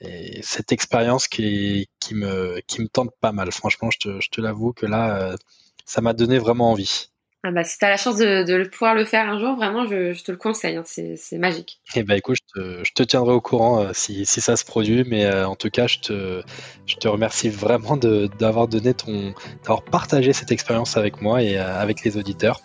et, 0.00 0.40
cette 0.42 0.72
expérience 0.72 1.28
qui, 1.28 1.88
qui, 2.00 2.14
me, 2.14 2.60
qui 2.66 2.80
me 2.80 2.88
tente 2.88 3.10
pas 3.20 3.32
mal. 3.32 3.50
Franchement, 3.50 3.90
je 3.90 3.98
te, 3.98 4.20
je 4.20 4.28
te 4.30 4.40
l'avoue 4.40 4.72
que 4.72 4.86
là, 4.86 5.16
euh, 5.16 5.36
ça 5.84 6.00
m'a 6.00 6.12
donné 6.12 6.38
vraiment 6.38 6.70
envie. 6.70 7.08
Ah 7.44 7.50
bah, 7.50 7.64
si 7.64 7.76
tu 7.76 7.84
as 7.84 7.88
la 7.88 7.96
chance 7.96 8.18
de, 8.18 8.68
pouvoir 8.68 8.94
le 8.94 9.04
faire 9.04 9.28
un 9.28 9.40
jour, 9.40 9.56
vraiment, 9.56 9.84
je, 9.84 10.22
te 10.22 10.30
le 10.30 10.38
conseille. 10.38 10.76
Hein. 10.76 10.84
c'est, 10.86 11.38
magique. 11.38 11.80
Et 11.96 12.00
eh 12.00 12.02
bah 12.04 12.16
écoute, 12.16 12.36
je 12.36 12.60
te, 12.60 12.84
je 12.84 12.92
te 12.92 13.02
tiendrai 13.02 13.32
au 13.34 13.40
courant 13.40 13.92
si, 13.92 14.24
si, 14.26 14.40
ça 14.40 14.56
se 14.56 14.64
produit. 14.64 15.02
Mais 15.08 15.28
en 15.42 15.56
tout 15.56 15.70
cas, 15.70 15.88
je 15.88 15.98
te, 15.98 16.42
je 16.86 16.94
te 16.94 17.08
remercie 17.08 17.48
vraiment 17.48 17.96
d'avoir 17.96 18.68
donné 18.68 18.94
ton, 18.94 19.34
d'avoir 19.64 19.82
partagé 19.82 20.32
cette 20.32 20.52
expérience 20.52 20.96
avec 20.96 21.20
moi 21.20 21.42
et 21.42 21.56
avec 21.56 22.04
les 22.04 22.16
auditeurs. 22.16 22.60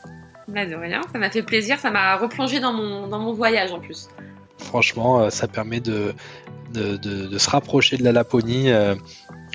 Bah 0.48 0.66
de 0.66 0.76
rien, 0.76 1.02
ça 1.12 1.20
m'a 1.20 1.30
fait 1.30 1.44
plaisir, 1.44 1.78
ça 1.78 1.92
m'a 1.92 2.16
replongé 2.16 2.60
dans 2.60 2.72
mon, 2.72 3.08
dans 3.08 3.20
mon 3.20 3.34
voyage 3.34 3.74
en 3.74 3.80
plus. 3.80 4.08
Franchement, 4.58 5.22
euh, 5.22 5.30
ça 5.30 5.48
permet 5.48 5.80
de, 5.80 6.14
de, 6.74 6.98
de, 6.98 7.38
se 7.38 7.50
rapprocher 7.50 7.98
de 7.98 8.04
la 8.04 8.12
Laponie 8.12 8.72
euh, 8.72 8.96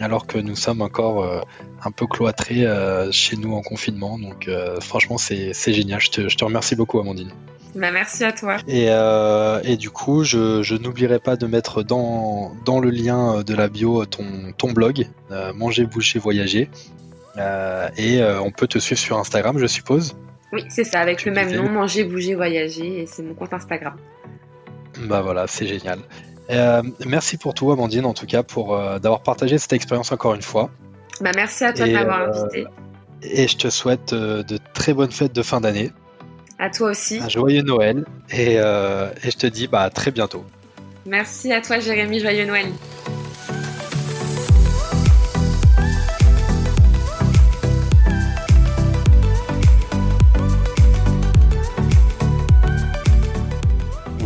alors 0.00 0.26
que 0.26 0.38
nous 0.38 0.56
sommes 0.56 0.82
encore 0.82 1.22
euh, 1.22 1.40
un 1.84 1.90
peu 1.90 2.06
cloîtrés 2.06 2.66
chez 3.10 3.36
nous 3.36 3.54
en 3.54 3.62
confinement. 3.62 4.18
Donc 4.18 4.48
franchement, 4.80 5.18
c'est 5.18 5.52
génial. 5.72 6.00
Je 6.00 6.10
te, 6.10 6.28
je 6.28 6.36
te, 6.36 6.44
remercie 6.44 6.76
beaucoup, 6.76 7.00
Amandine. 7.00 7.32
Bah, 7.74 7.90
merci 7.90 8.22
à 8.22 8.32
toi. 8.32 8.58
Et, 8.68 8.86
et 9.64 9.76
du 9.76 9.90
coup, 9.90 10.24
je, 10.24 10.62
je 10.62 10.74
n'oublierai 10.76 11.18
pas 11.18 11.36
de 11.36 11.46
mettre 11.46 11.82
dans, 11.82 12.52
dans 12.64 12.80
le 12.80 12.90
lien 12.90 13.42
de 13.42 13.54
la 13.54 13.68
bio 13.68 14.04
ton, 14.06 14.24
ton 14.56 14.70
blog, 14.72 15.08
Manger, 15.54 15.86
Boucher, 15.86 16.20
Voyager. 16.20 16.70
et 17.96 18.22
on 18.22 18.50
peut 18.52 18.68
te 18.68 18.78
suivre 18.78 19.00
sur 19.00 19.18
Instagram, 19.18 19.58
je 19.58 19.66
suppose. 19.66 20.14
Oui, 20.52 20.64
c'est 20.68 20.84
ça, 20.84 21.00
avec 21.00 21.24
le 21.24 21.32
même 21.32 21.50
nom, 21.54 21.68
Manger, 21.68 22.04
Bouger, 22.04 22.34
Voyager, 22.34 23.02
et 23.02 23.06
c'est 23.06 23.22
mon 23.22 23.34
compte 23.34 23.54
Instagram. 23.54 23.96
Bah 25.00 25.22
voilà, 25.22 25.46
c'est 25.46 25.66
génial. 25.66 26.00
Euh, 26.50 26.82
merci 27.06 27.38
pour 27.38 27.54
tout, 27.54 27.72
Amandine, 27.72 28.04
en 28.04 28.12
tout 28.12 28.26
cas, 28.26 28.42
pour 28.42 28.76
euh, 28.76 28.98
d'avoir 28.98 29.22
partagé 29.22 29.56
cette 29.58 29.72
expérience 29.72 30.12
encore 30.12 30.34
une 30.34 30.42
fois. 30.42 30.70
Bah 31.20 31.30
merci 31.34 31.64
à 31.64 31.72
toi 31.72 31.86
de 31.86 31.92
m'avoir 31.92 32.20
euh, 32.20 32.44
invité. 32.44 32.66
Et 33.22 33.48
je 33.48 33.56
te 33.56 33.70
souhaite 33.70 34.12
de 34.12 34.58
très 34.74 34.92
bonnes 34.92 35.12
fêtes 35.12 35.32
de 35.32 35.42
fin 35.42 35.60
d'année. 35.60 35.92
À 36.58 36.68
toi 36.68 36.90
aussi. 36.90 37.20
Un 37.22 37.28
joyeux 37.28 37.62
Noël. 37.62 38.04
Et, 38.30 38.54
et 38.54 39.30
je 39.30 39.36
te 39.36 39.46
dis 39.46 39.68
bah, 39.68 39.82
à 39.82 39.90
très 39.90 40.10
bientôt. 40.10 40.44
Merci 41.06 41.52
à 41.52 41.60
toi, 41.60 41.78
Jérémy. 41.78 42.18
Joyeux 42.18 42.46
Noël. 42.46 42.66